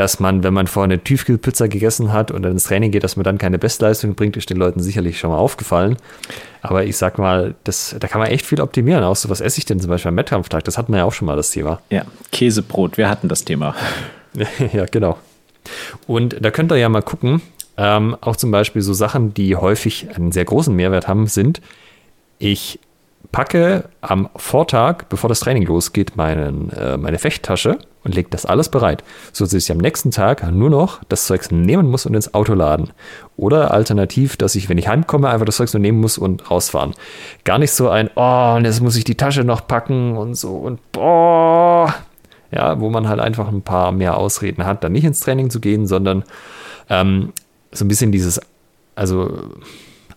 [0.00, 3.16] dass man, wenn man vorher eine Tiefkühlpizza gegessen hat und dann ins Training geht, dass
[3.16, 5.98] man dann keine Bestleistung bringt, ist den Leuten sicherlich schon mal aufgefallen.
[6.62, 9.04] Aber ich sag mal, das, da kann man echt viel optimieren.
[9.04, 10.64] Auch so, was esse ich denn zum Beispiel am Wettkampftag?
[10.64, 11.82] Das hatten wir ja auch schon mal das Thema.
[11.90, 13.74] Ja, Käsebrot, wir hatten das Thema.
[14.72, 15.18] ja, genau.
[16.06, 17.42] Und da könnt ihr ja mal gucken,
[17.76, 21.60] ähm, auch zum Beispiel so Sachen, die häufig einen sehr großen Mehrwert haben, sind,
[22.38, 22.78] ich
[23.32, 28.68] packe am Vortag, bevor das Training losgeht, meinen, äh, meine Fechttasche und lege das alles
[28.68, 32.34] bereit, so dass ich am nächsten Tag nur noch das Zeugs nehmen muss und ins
[32.34, 32.90] Auto laden.
[33.36, 36.94] Oder alternativ, dass ich, wenn ich heimkomme, einfach das Zeugs nur nehmen muss und rausfahren.
[37.44, 40.56] Gar nicht so ein, oh, und jetzt muss ich die Tasche noch packen und so
[40.56, 41.94] und boah.
[42.52, 45.60] Ja, wo man halt einfach ein paar mehr Ausreden hat, dann nicht ins Training zu
[45.60, 46.24] gehen, sondern
[46.88, 47.32] ähm,
[47.70, 48.40] so ein bisschen dieses,
[48.96, 49.30] also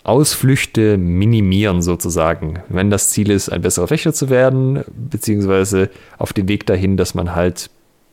[0.04, 6.50] Ausflüchte minimieren sozusagen, wenn das Ziel ist, ein besserer Fechter zu werden, beziehungsweise auf dem
[6.50, 7.70] Weg dahin, dass man halt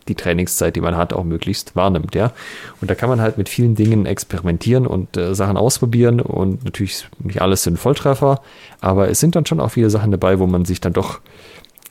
[0.08, 2.32] die Trainingszeit, die man hat, auch möglichst wahrnimmt, ja.
[2.80, 7.08] Und da kann man halt mit vielen Dingen experimentieren und äh, Sachen ausprobieren und natürlich
[7.18, 8.40] nicht alles sind Volltreffer,
[8.80, 11.20] aber es sind dann schon auch viele Sachen dabei, wo man sich dann doch,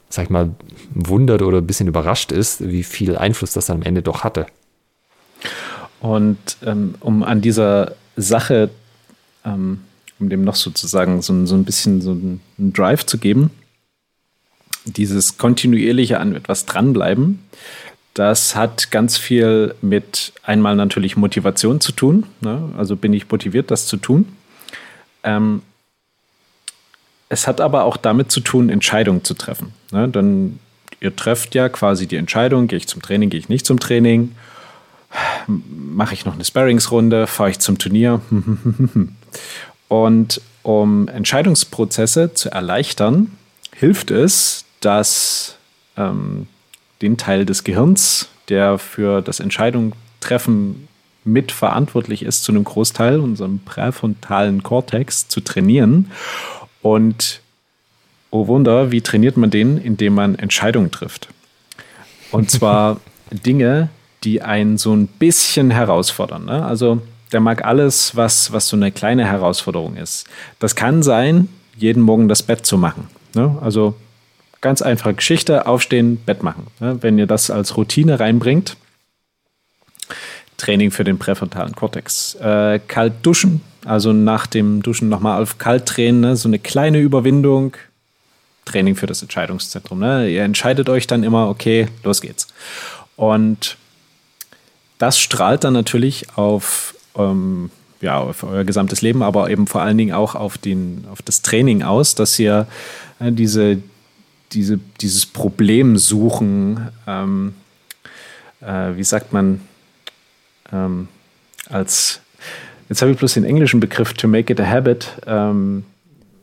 [0.09, 0.51] sag ich mal,
[0.93, 4.47] wundert oder ein bisschen überrascht ist, wie viel Einfluss das dann am Ende doch hatte.
[5.99, 8.69] Und ähm, um an dieser Sache
[9.45, 9.81] ähm,
[10.19, 12.41] um dem noch sozusagen so, so ein bisschen so einen
[12.73, 13.51] Drive zu geben.
[14.85, 17.39] Dieses kontinuierliche an etwas dranbleiben,
[18.13, 22.25] das hat ganz viel mit einmal natürlich Motivation zu tun.
[22.41, 22.69] Ne?
[22.77, 24.25] Also bin ich motiviert, das zu tun.
[25.23, 25.61] Ähm,
[27.29, 29.73] es hat aber auch damit zu tun, Entscheidungen zu treffen.
[29.91, 30.09] Ne?
[30.09, 30.59] Dann
[30.99, 34.35] ihr trefft ja quasi die Entscheidung, gehe ich zum Training, gehe ich nicht zum Training,
[35.47, 38.21] mache ich noch eine Sparringsrunde, fahre ich zum Turnier.
[39.89, 43.37] Und um Entscheidungsprozesse zu erleichtern,
[43.75, 45.57] hilft es, dass
[45.97, 46.47] ähm,
[47.01, 50.87] den Teil des Gehirns, der für das Entscheidungstreffen
[51.25, 56.11] mitverantwortlich ist, zu einem Großteil, unserem präfrontalen Kortex, zu trainieren.
[56.81, 57.41] Und
[58.31, 59.77] oh Wunder, wie trainiert man den?
[59.77, 61.29] Indem man Entscheidungen trifft.
[62.31, 62.99] Und zwar
[63.31, 63.89] Dinge,
[64.23, 66.45] die einen so ein bisschen herausfordern.
[66.45, 66.65] Ne?
[66.65, 67.01] Also
[67.31, 70.27] der mag alles, was, was so eine kleine Herausforderung ist.
[70.59, 73.07] Das kann sein, jeden Morgen das Bett zu machen.
[73.35, 73.57] Ne?
[73.61, 73.95] Also
[74.61, 76.67] ganz einfache Geschichte, aufstehen, Bett machen.
[76.79, 76.97] Ne?
[77.01, 78.77] Wenn ihr das als Routine reinbringt,
[80.57, 82.35] Training für den präfrontalen Kortex.
[82.35, 86.35] Äh, kalt duschen, also nach dem Duschen nochmal auf kalt drehen, ne?
[86.35, 87.75] so eine kleine Überwindung.
[88.65, 89.99] Training für das Entscheidungszentrum.
[89.99, 90.29] Ne?
[90.29, 92.47] Ihr entscheidet euch dann immer, okay, los geht's.
[93.15, 93.77] Und
[94.99, 99.97] das strahlt dann natürlich auf ähm, ja, auf euer gesamtes Leben, aber eben vor allen
[99.97, 102.67] Dingen auch auf, den, auf das Training aus, dass ihr
[103.19, 103.81] äh, diese,
[104.51, 107.53] diese, dieses Problem suchen, ähm,
[108.61, 109.61] äh, wie sagt man,
[110.71, 111.07] ähm,
[111.69, 112.21] als,
[112.87, 115.09] jetzt habe ich bloß den englischen Begriff, to make it a habit.
[115.25, 115.83] Ähm,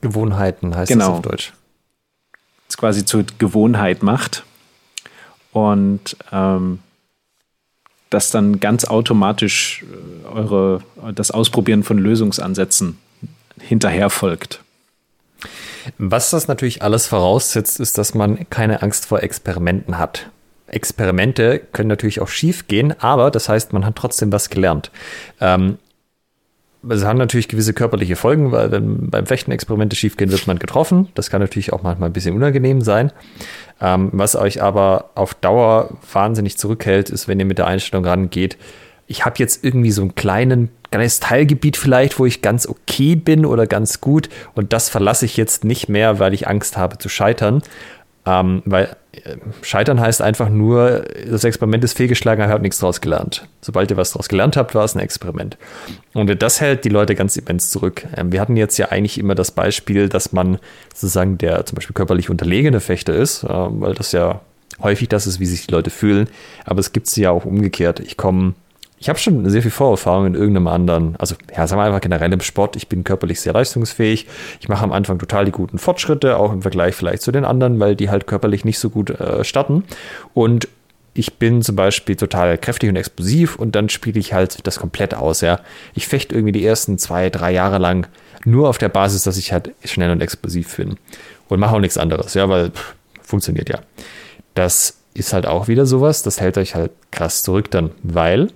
[0.00, 1.52] Gewohnheiten heißt genau, das auf Deutsch.
[2.68, 4.44] Es quasi zur Gewohnheit macht.
[5.52, 6.80] Und ähm,
[8.11, 10.82] dass dann ganz automatisch äh, eure,
[11.14, 12.98] das Ausprobieren von Lösungsansätzen
[13.61, 14.61] hinterher folgt.
[15.98, 20.30] Was das natürlich alles voraussetzt, ist, dass man keine Angst vor Experimenten hat.
[20.68, 24.90] Experimente können natürlich auch schief gehen, aber das heißt, man hat trotzdem was gelernt.
[25.40, 25.78] Ähm,
[26.89, 31.09] es haben natürlich gewisse körperliche Folgen, weil wenn beim Fechten Experimente schiefgehen, wird man getroffen.
[31.14, 33.12] Das kann natürlich auch manchmal ein bisschen unangenehm sein.
[33.80, 38.57] Ähm, was euch aber auf Dauer wahnsinnig zurückhält, ist, wenn ihr mit der Einstellung rangeht,
[39.07, 43.47] ich habe jetzt irgendwie so einen kleinen, kleines Teilgebiet vielleicht, wo ich ganz okay bin
[43.47, 47.09] oder ganz gut und das verlasse ich jetzt nicht mehr, weil ich Angst habe zu
[47.09, 47.62] scheitern.
[48.27, 53.01] Ähm, weil äh, Scheitern heißt einfach nur, das Experiment ist fehlgeschlagen, er hat nichts draus
[53.01, 53.49] gelernt.
[53.61, 55.57] Sobald ihr was draus gelernt habt, war es ein Experiment.
[56.12, 58.05] Und das hält die Leute ganz immens zurück.
[58.16, 60.59] Ähm, wir hatten jetzt ja eigentlich immer das Beispiel, dass man
[60.93, 64.41] sozusagen der zum Beispiel körperlich unterlegene Fechter ist, äh, weil das ja
[64.83, 66.29] häufig das ist, wie sich die Leute fühlen.
[66.64, 68.01] Aber es gibt es ja auch umgekehrt.
[68.01, 68.55] Ich komme
[68.99, 72.32] ich habe schon sehr viel Vorerfahrung in irgendeinem anderen, also ja, sagen wir einfach generell
[72.32, 72.76] im Sport.
[72.76, 74.26] Ich bin körperlich sehr leistungsfähig.
[74.61, 77.78] Ich mache am Anfang total die guten Fortschritte, auch im Vergleich vielleicht zu den anderen,
[77.78, 79.84] weil die halt körperlich nicht so gut äh, starten.
[80.32, 80.68] Und
[81.12, 85.14] ich bin zum Beispiel total kräftig und explosiv und dann spiele ich halt das komplett
[85.14, 85.61] aus, ja.
[85.94, 88.07] Ich fechte irgendwie die ersten zwei, drei Jahre lang
[88.44, 90.97] nur auf der Basis, dass ich halt schnell und explosiv bin.
[91.49, 93.80] Und mache auch nichts anderes, ja, weil pff, funktioniert ja.
[94.55, 98.49] Das ist halt auch wieder sowas, das hält euch halt krass zurück dann, weil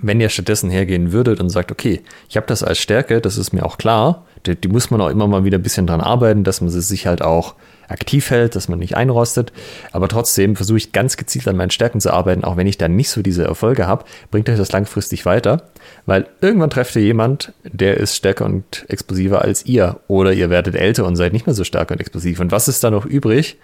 [0.00, 3.52] wenn ihr stattdessen hergehen würdet und sagt, okay, ich habe das als Stärke, das ist
[3.52, 6.44] mir auch klar, die, die, muss man auch immer mal wieder ein bisschen dran arbeiten,
[6.44, 7.54] dass man sich halt auch
[7.88, 9.52] aktiv hält, dass man nicht einrostet.
[9.92, 12.96] Aber trotzdem versuche ich ganz gezielt an meinen Stärken zu arbeiten, auch wenn ich dann
[12.96, 15.62] nicht so diese Erfolge habe, bringt euch das langfristig weiter,
[16.04, 20.74] weil irgendwann trefft ihr jemand, der ist stärker und explosiver als ihr oder ihr werdet
[20.74, 22.40] älter und seid nicht mehr so stark und explosiv.
[22.40, 23.58] Und was ist da noch übrig?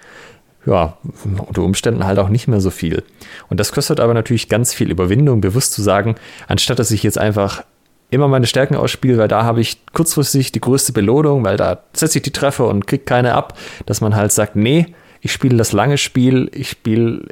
[0.67, 0.97] Ja,
[1.47, 3.03] unter Umständen halt auch nicht mehr so viel.
[3.49, 6.15] Und das kostet aber natürlich ganz viel Überwindung, bewusst zu sagen,
[6.47, 7.65] anstatt dass ich jetzt einfach
[8.11, 12.19] immer meine Stärken ausspiele, weil da habe ich kurzfristig die größte Belohnung, weil da setze
[12.19, 14.87] ich die Treffer und kriege keine ab, dass man halt sagt, nee,
[15.23, 17.23] ich spiele das lange Spiel, ich spiele,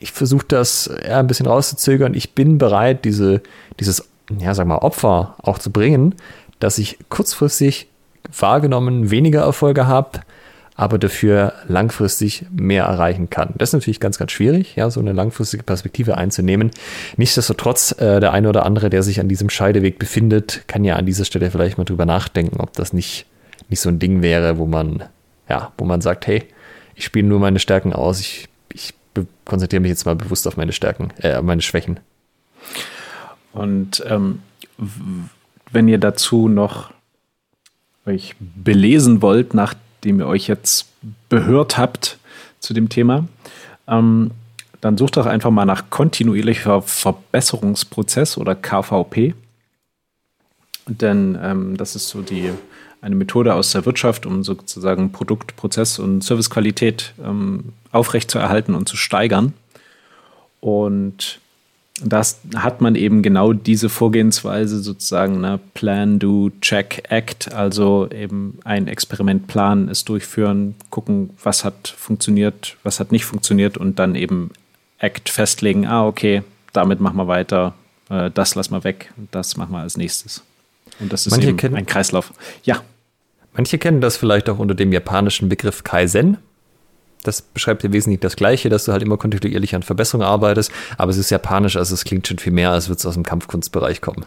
[0.00, 3.42] ich versuche das eher ein bisschen rauszuzögern, ich bin bereit, diese,
[3.80, 4.08] dieses,
[4.38, 6.14] ja, sag mal, Opfer auch zu bringen,
[6.58, 7.88] dass ich kurzfristig
[8.38, 10.20] wahrgenommen weniger Erfolge habe,
[10.78, 13.52] aber dafür langfristig mehr erreichen kann.
[13.58, 16.70] Das ist natürlich ganz, ganz schwierig, ja, so eine langfristige Perspektive einzunehmen.
[17.16, 21.04] Nichtsdestotrotz, äh, der eine oder andere, der sich an diesem Scheideweg befindet, kann ja an
[21.04, 23.26] dieser Stelle vielleicht mal drüber nachdenken, ob das nicht,
[23.68, 25.02] nicht so ein Ding wäre, wo man,
[25.48, 26.44] ja, wo man sagt, hey,
[26.94, 28.94] ich spiele nur meine Stärken aus, ich, ich
[29.44, 31.98] konzentriere mich jetzt mal bewusst auf meine Stärken, äh, meine Schwächen.
[33.52, 34.42] Und ähm,
[35.72, 36.92] wenn ihr dazu noch
[38.06, 39.74] euch belesen wollt nach
[40.04, 40.86] dem ihr euch jetzt
[41.28, 42.18] behört habt
[42.60, 43.26] zu dem Thema,
[43.86, 44.30] ähm,
[44.80, 49.34] dann sucht doch einfach mal nach kontinuierlicher Verbesserungsprozess oder KVP.
[50.86, 52.52] Denn ähm, das ist so die
[53.00, 58.96] eine Methode aus der Wirtschaft, um sozusagen Produkt, Prozess und Servicequalität ähm, aufrechtzuerhalten und zu
[58.96, 59.52] steigern.
[60.60, 61.40] Und
[62.04, 65.58] das hat man eben genau diese Vorgehensweise sozusagen, ne?
[65.74, 72.76] Plan, Do, Check, Act, also eben ein Experiment planen, es durchführen, gucken, was hat funktioniert,
[72.82, 74.50] was hat nicht funktioniert und dann eben
[74.98, 76.42] Act festlegen, ah, okay,
[76.72, 77.74] damit machen wir weiter,
[78.10, 80.42] äh, das lassen wir weg, das machen wir als nächstes.
[81.00, 82.32] Und das ist Manche eben ein Kreislauf.
[82.64, 82.82] Ja.
[83.54, 86.38] Manche kennen das vielleicht auch unter dem japanischen Begriff Kaizen
[87.22, 91.10] das beschreibt ja wesentlich das Gleiche, dass du halt immer kontinuierlich an Verbesserungen arbeitest, aber
[91.10, 94.00] es ist japanisch, also es klingt schon viel mehr, als würde es aus dem Kampfkunstbereich
[94.00, 94.24] kommen.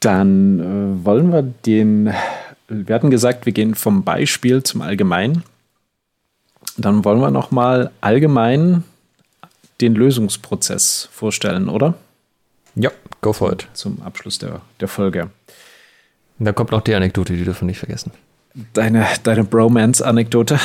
[0.00, 2.12] Dann äh, wollen wir den,
[2.68, 5.44] wir hatten gesagt, wir gehen vom Beispiel zum Allgemein.
[6.76, 8.82] Dann wollen wir nochmal allgemein
[9.80, 11.94] den Lösungsprozess vorstellen, oder?
[12.74, 12.90] Ja,
[13.20, 13.68] go for it.
[13.74, 15.30] Zum Abschluss der, der Folge.
[16.38, 18.10] Und da kommt noch die Anekdote, die dürfen wir nicht vergessen.
[18.74, 20.58] Deine, deine Bromance-Anekdote.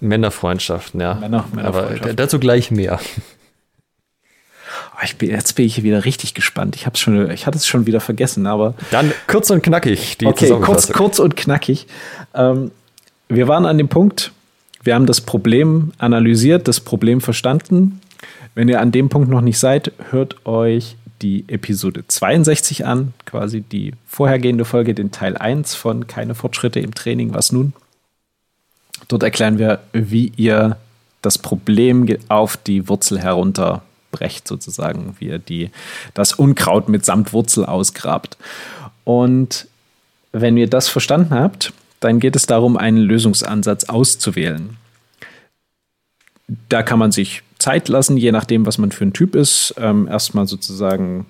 [0.00, 1.14] Männerfreundschaften, ja.
[1.14, 2.02] Männer, Männerfreundschaften.
[2.02, 3.00] Aber dazu gleich mehr.
[4.94, 6.76] Oh, ich bin, jetzt bin ich wieder richtig gespannt.
[6.76, 8.74] Ich, hab's schon, ich hatte es schon wieder vergessen, aber.
[8.90, 10.18] Dann kurz und knackig.
[10.18, 11.86] Die okay, kurz, kurz und knackig.
[12.34, 12.70] Ähm,
[13.28, 14.32] wir waren an dem Punkt,
[14.82, 18.00] wir haben das Problem analysiert, das Problem verstanden.
[18.54, 23.62] Wenn ihr an dem Punkt noch nicht seid, hört euch die Episode 62 an, quasi
[23.62, 27.72] die vorhergehende Folge, den Teil 1 von Keine Fortschritte im Training, was nun?
[29.08, 30.76] Dort erklären wir, wie ihr
[31.22, 35.70] das Problem auf die Wurzel herunterbrecht, sozusagen, wie ihr die,
[36.12, 38.36] das Unkraut mitsamt Wurzel ausgrabt.
[39.04, 39.66] Und
[40.32, 44.76] wenn ihr das verstanden habt, dann geht es darum, einen Lösungsansatz auszuwählen.
[46.68, 49.74] Da kann man sich Zeit lassen, je nachdem, was man für ein Typ ist.
[49.78, 51.24] Ähm, erstmal sozusagen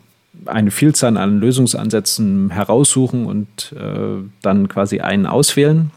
[0.47, 5.93] eine Vielzahl an Lösungsansätzen heraussuchen und äh, dann quasi einen auswählen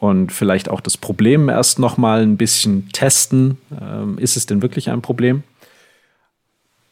[0.00, 3.58] und vielleicht auch das Problem erst nochmal ein bisschen testen.
[3.80, 5.44] Ähm, ist es denn wirklich ein Problem?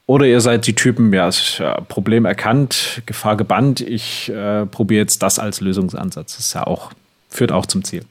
[0.06, 5.20] Oder ihr seid die Typen, ja, ja Problem erkannt, Gefahr gebannt, ich äh, probiere jetzt
[5.22, 6.36] das als Lösungsansatz.
[6.36, 6.92] Das ist ja auch,
[7.28, 8.04] führt auch zum Ziel.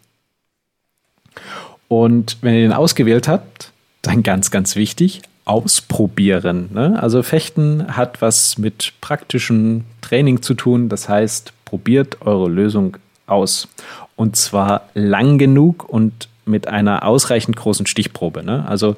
[1.87, 3.71] Und wenn ihr den ausgewählt habt,
[4.01, 6.69] dann ganz, ganz wichtig, ausprobieren.
[6.73, 7.01] Ne?
[7.01, 10.89] Also Fechten hat was mit praktischem Training zu tun.
[10.89, 13.67] Das heißt, probiert eure Lösung aus.
[14.15, 18.43] Und zwar lang genug und mit einer ausreichend großen Stichprobe.
[18.43, 18.65] Ne?
[18.67, 18.95] Also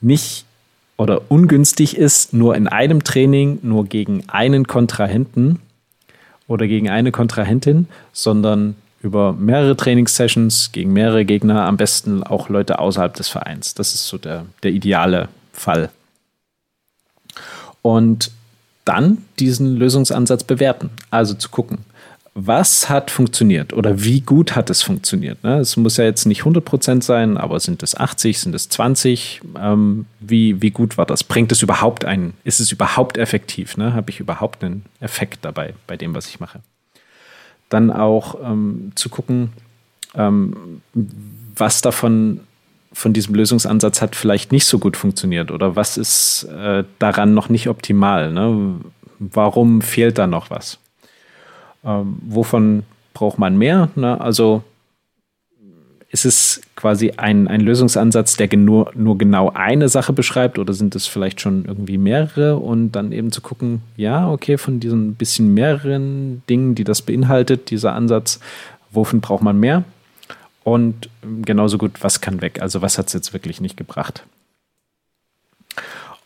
[0.00, 0.44] nicht
[0.96, 5.60] oder ungünstig ist, nur in einem Training, nur gegen einen Kontrahenten
[6.48, 8.74] oder gegen eine Kontrahentin, sondern
[9.08, 13.74] über mehrere Trainingssessions gegen mehrere Gegner, am besten auch Leute außerhalb des Vereins.
[13.74, 15.90] Das ist so der, der ideale Fall.
[17.82, 18.30] Und
[18.84, 20.90] dann diesen Lösungsansatz bewerten.
[21.10, 21.78] Also zu gucken,
[22.34, 25.42] was hat funktioniert oder wie gut hat es funktioniert.
[25.42, 25.58] Ne?
[25.58, 29.40] Es muss ja jetzt nicht 100% sein, aber sind es 80, sind es 20?
[29.58, 31.24] Ähm, wie, wie gut war das?
[31.24, 32.34] Bringt es überhaupt einen?
[32.44, 33.76] Ist es überhaupt effektiv?
[33.76, 33.92] Ne?
[33.92, 36.60] Habe ich überhaupt einen Effekt dabei bei dem, was ich mache?
[37.68, 39.50] Dann auch ähm, zu gucken,
[40.14, 40.80] ähm,
[41.54, 42.40] was davon
[42.92, 47.48] von diesem Lösungsansatz hat vielleicht nicht so gut funktioniert oder was ist äh, daran noch
[47.48, 48.32] nicht optimal?
[48.32, 48.80] Ne?
[49.18, 50.78] Warum fehlt da noch was?
[51.84, 53.88] Ähm, wovon braucht man mehr?
[53.94, 54.20] Ne?
[54.20, 54.62] Also
[56.10, 60.96] ist es quasi ein, ein Lösungsansatz, der nur, nur genau eine Sache beschreibt oder sind
[60.96, 65.52] es vielleicht schon irgendwie mehrere und dann eben zu gucken, ja, okay, von diesen bisschen
[65.52, 68.40] mehreren Dingen, die das beinhaltet, dieser Ansatz,
[68.90, 69.84] wovon braucht man mehr?
[70.64, 71.10] Und
[71.42, 72.62] genauso gut, was kann weg?
[72.62, 74.24] Also was hat es jetzt wirklich nicht gebracht?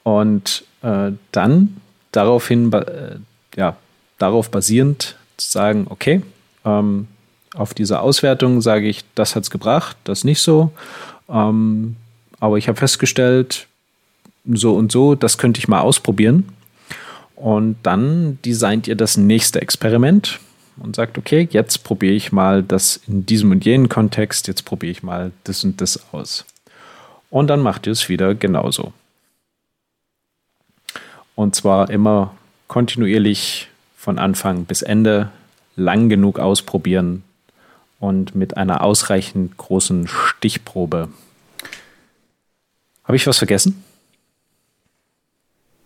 [0.04, 1.76] Und äh, dann
[2.12, 3.16] daraufhin, äh,
[3.56, 3.76] ja,
[4.18, 6.22] darauf basierend zu sagen, okay,
[6.64, 7.08] ähm,
[7.54, 10.72] auf diese Auswertung sage ich, das hat es gebracht, das nicht so.
[11.28, 11.96] Ähm,
[12.40, 13.66] aber ich habe festgestellt,
[14.44, 16.48] so und so, das könnte ich mal ausprobieren.
[17.36, 20.40] Und dann designt ihr das nächste Experiment
[20.78, 24.92] und sagt, okay, jetzt probiere ich mal das in diesem und jenen Kontext, jetzt probiere
[24.92, 26.44] ich mal das und das aus.
[27.30, 28.92] Und dann macht ihr es wieder genauso.
[31.34, 32.34] Und zwar immer
[32.68, 35.30] kontinuierlich von Anfang bis Ende
[35.76, 37.22] lang genug ausprobieren
[38.02, 41.08] und mit einer ausreichend großen Stichprobe.
[43.04, 43.84] Habe ich was vergessen?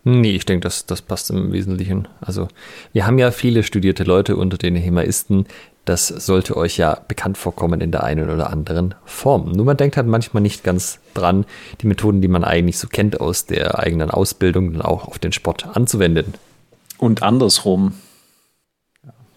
[0.03, 2.09] Nee, ich denke, das, das passt im Wesentlichen.
[2.23, 2.49] Also,
[2.95, 5.45] wir haben ja viele studierte Leute unter den Hemaisten.
[5.85, 9.53] Das sollte euch ja bekannt vorkommen in der einen oder anderen Form.
[9.53, 11.45] Nur man denkt halt manchmal nicht ganz dran,
[11.83, 15.33] die Methoden, die man eigentlich so kennt aus der eigenen Ausbildung, dann auch auf den
[15.33, 16.33] Sport anzuwenden.
[16.97, 17.93] Und andersrum.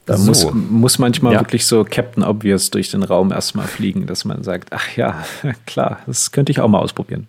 [0.09, 0.25] Da so.
[0.25, 1.39] muss, muss manchmal ja.
[1.39, 5.23] wirklich so Captain Obvious durch den Raum erstmal fliegen, dass man sagt, ach ja,
[5.65, 7.27] klar, das könnte ich auch mal ausprobieren.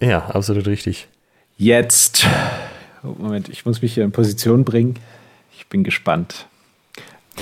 [0.00, 1.08] Ja, absolut richtig.
[1.56, 2.26] Jetzt
[3.02, 4.96] Moment, ich muss mich hier in Position bringen.
[5.56, 6.46] Ich bin gespannt.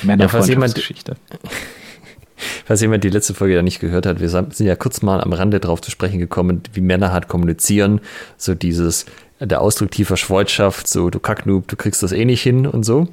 [0.03, 1.17] Männerfreundschaftsgeschichte.
[1.31, 1.39] Ja,
[2.65, 5.33] falls jemand die letzte Folge ja nicht gehört hat, wir sind ja kurz mal am
[5.33, 8.01] Rande drauf zu sprechen gekommen, wie Männer halt kommunizieren.
[8.37, 9.07] So dieses,
[9.41, 13.09] der Ausdruck tiefer Freundschaft, so du Kacknoob, du kriegst das eh nicht hin und so.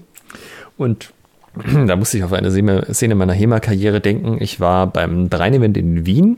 [0.78, 1.14] Und
[1.88, 2.52] da musste ich auf eine
[2.94, 4.38] Szene meiner HEMA-Karriere denken.
[4.40, 6.38] Ich war beim Drein-Event in Wien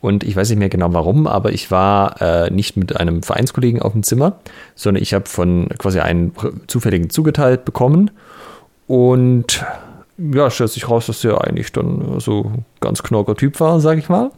[0.00, 3.80] und ich weiß nicht mehr genau warum, aber ich war äh, nicht mit einem Vereinskollegen
[3.80, 4.40] auf dem Zimmer,
[4.74, 6.32] sondern ich habe von quasi einen
[6.66, 8.10] zufälligen zugeteilt bekommen.
[8.86, 9.64] Und
[10.18, 14.08] ja, stellt sich raus, dass der eigentlich dann so ganz knorker Typ war, sage ich
[14.08, 14.30] mal.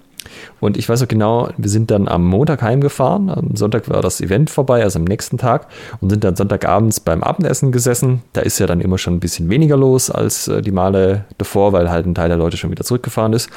[0.60, 3.30] Und ich weiß auch genau, wir sind dann am Montag heimgefahren.
[3.30, 5.66] Am Sonntag war das Event vorbei, also am nächsten Tag.
[6.00, 8.22] Und sind dann Sonntagabends beim Abendessen gesessen.
[8.32, 11.72] Da ist ja dann immer schon ein bisschen weniger los als äh, die Male davor,
[11.72, 13.50] weil halt ein Teil der Leute schon wieder zurückgefahren ist.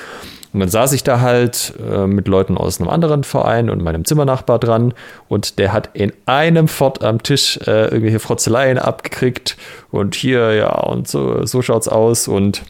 [0.54, 4.06] Und dann saß ich da halt äh, mit Leuten aus einem anderen Verein und meinem
[4.06, 4.94] Zimmernachbar dran
[5.28, 9.58] und der hat in einem Fort am Tisch äh, irgendwelche Frotzeleien abgekriegt
[9.92, 12.64] und hier, ja, und so, so schaut's aus und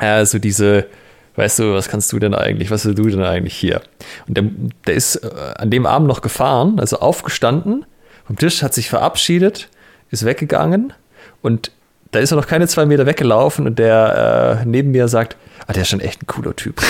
[0.00, 0.86] äh, so diese,
[1.36, 3.82] weißt du, was kannst du denn eigentlich, was willst du denn eigentlich hier?
[4.26, 4.44] Und der,
[4.86, 7.86] der ist äh, an dem Abend noch gefahren, also aufgestanden,
[8.26, 9.68] vom Tisch, hat sich verabschiedet,
[10.10, 10.92] ist weggegangen
[11.42, 11.70] und
[12.12, 15.72] da ist er noch keine zwei Meter weggelaufen und der äh, neben mir sagt, ah,
[15.72, 16.80] der ist schon echt ein cooler Typ.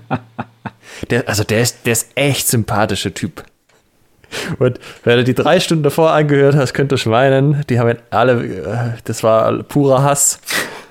[1.10, 3.44] der, also der ist, der ist echt sympathischer Typ.
[4.58, 7.64] Und wenn du die drei Stunden davor angehört hast, könnt ihr schweinen.
[7.70, 10.40] Die haben alle, äh, das war purer Hass.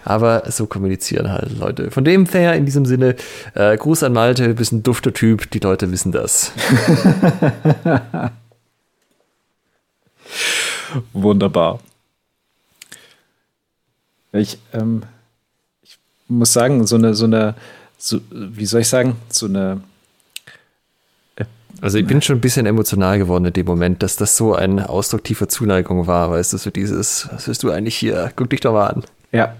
[0.05, 1.89] Aber so kommunizieren halt Leute.
[1.89, 3.15] Von dem her, in diesem Sinne,
[3.55, 6.51] äh, Gruß an Malte, bist ein dufter Typ, die Leute wissen das.
[11.13, 11.79] Wunderbar.
[14.31, 15.01] Ich, ähm,
[15.81, 15.97] ich
[16.27, 17.55] muss sagen, so eine, so eine,
[17.97, 19.81] so, wie soll ich sagen, so eine.
[21.35, 21.45] Äh,
[21.81, 24.79] also ich bin schon ein bisschen emotional geworden in dem Moment, dass das so ein
[24.79, 28.31] Ausdruck tiefer Zuneigung war, weißt du, so dieses, was bist du eigentlich hier?
[28.35, 29.03] Guck dich doch mal an.
[29.31, 29.55] Ja,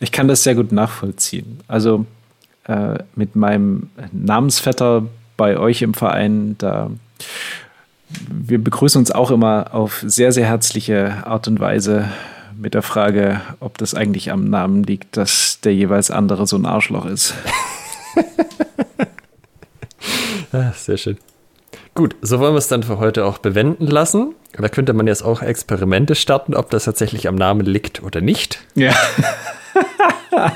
[0.00, 1.60] ich kann das sehr gut nachvollziehen.
[1.68, 2.06] Also
[2.64, 5.04] äh, mit meinem Namensvetter
[5.36, 6.90] bei euch im Verein, da
[8.08, 12.08] wir begrüßen uns auch immer auf sehr, sehr herzliche Art und Weise
[12.56, 16.66] mit der Frage, ob das eigentlich am Namen liegt, dass der jeweils andere so ein
[16.66, 17.34] Arschloch ist.
[20.52, 21.18] ah, sehr schön.
[21.96, 24.34] Gut, so wollen wir es dann für heute auch bewenden lassen.
[24.52, 28.60] Da könnte man jetzt auch Experimente starten, ob das tatsächlich am Namen liegt oder nicht.
[28.74, 28.94] Ja.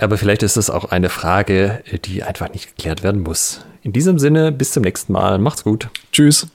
[0.00, 3.66] Aber vielleicht ist es auch eine Frage, die einfach nicht geklärt werden muss.
[3.82, 5.38] In diesem Sinne, bis zum nächsten Mal.
[5.38, 5.90] Macht's gut.
[6.10, 6.46] Tschüss.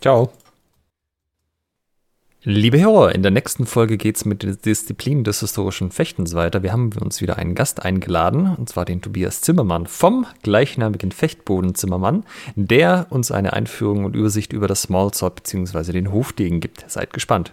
[0.00, 0.30] Ciao.
[2.48, 6.62] Liebe Hörer, in der nächsten Folge geht es mit den Disziplinen des historischen Fechtens weiter.
[6.62, 11.74] Wir haben uns wieder einen Gast eingeladen, und zwar den Tobias Zimmermann vom gleichnamigen Fechtboden
[11.74, 12.22] Zimmermann,
[12.54, 15.90] der uns eine Einführung und Übersicht über das Smallsword bzw.
[15.90, 16.84] den Hofdegen gibt.
[16.88, 17.52] Seid gespannt.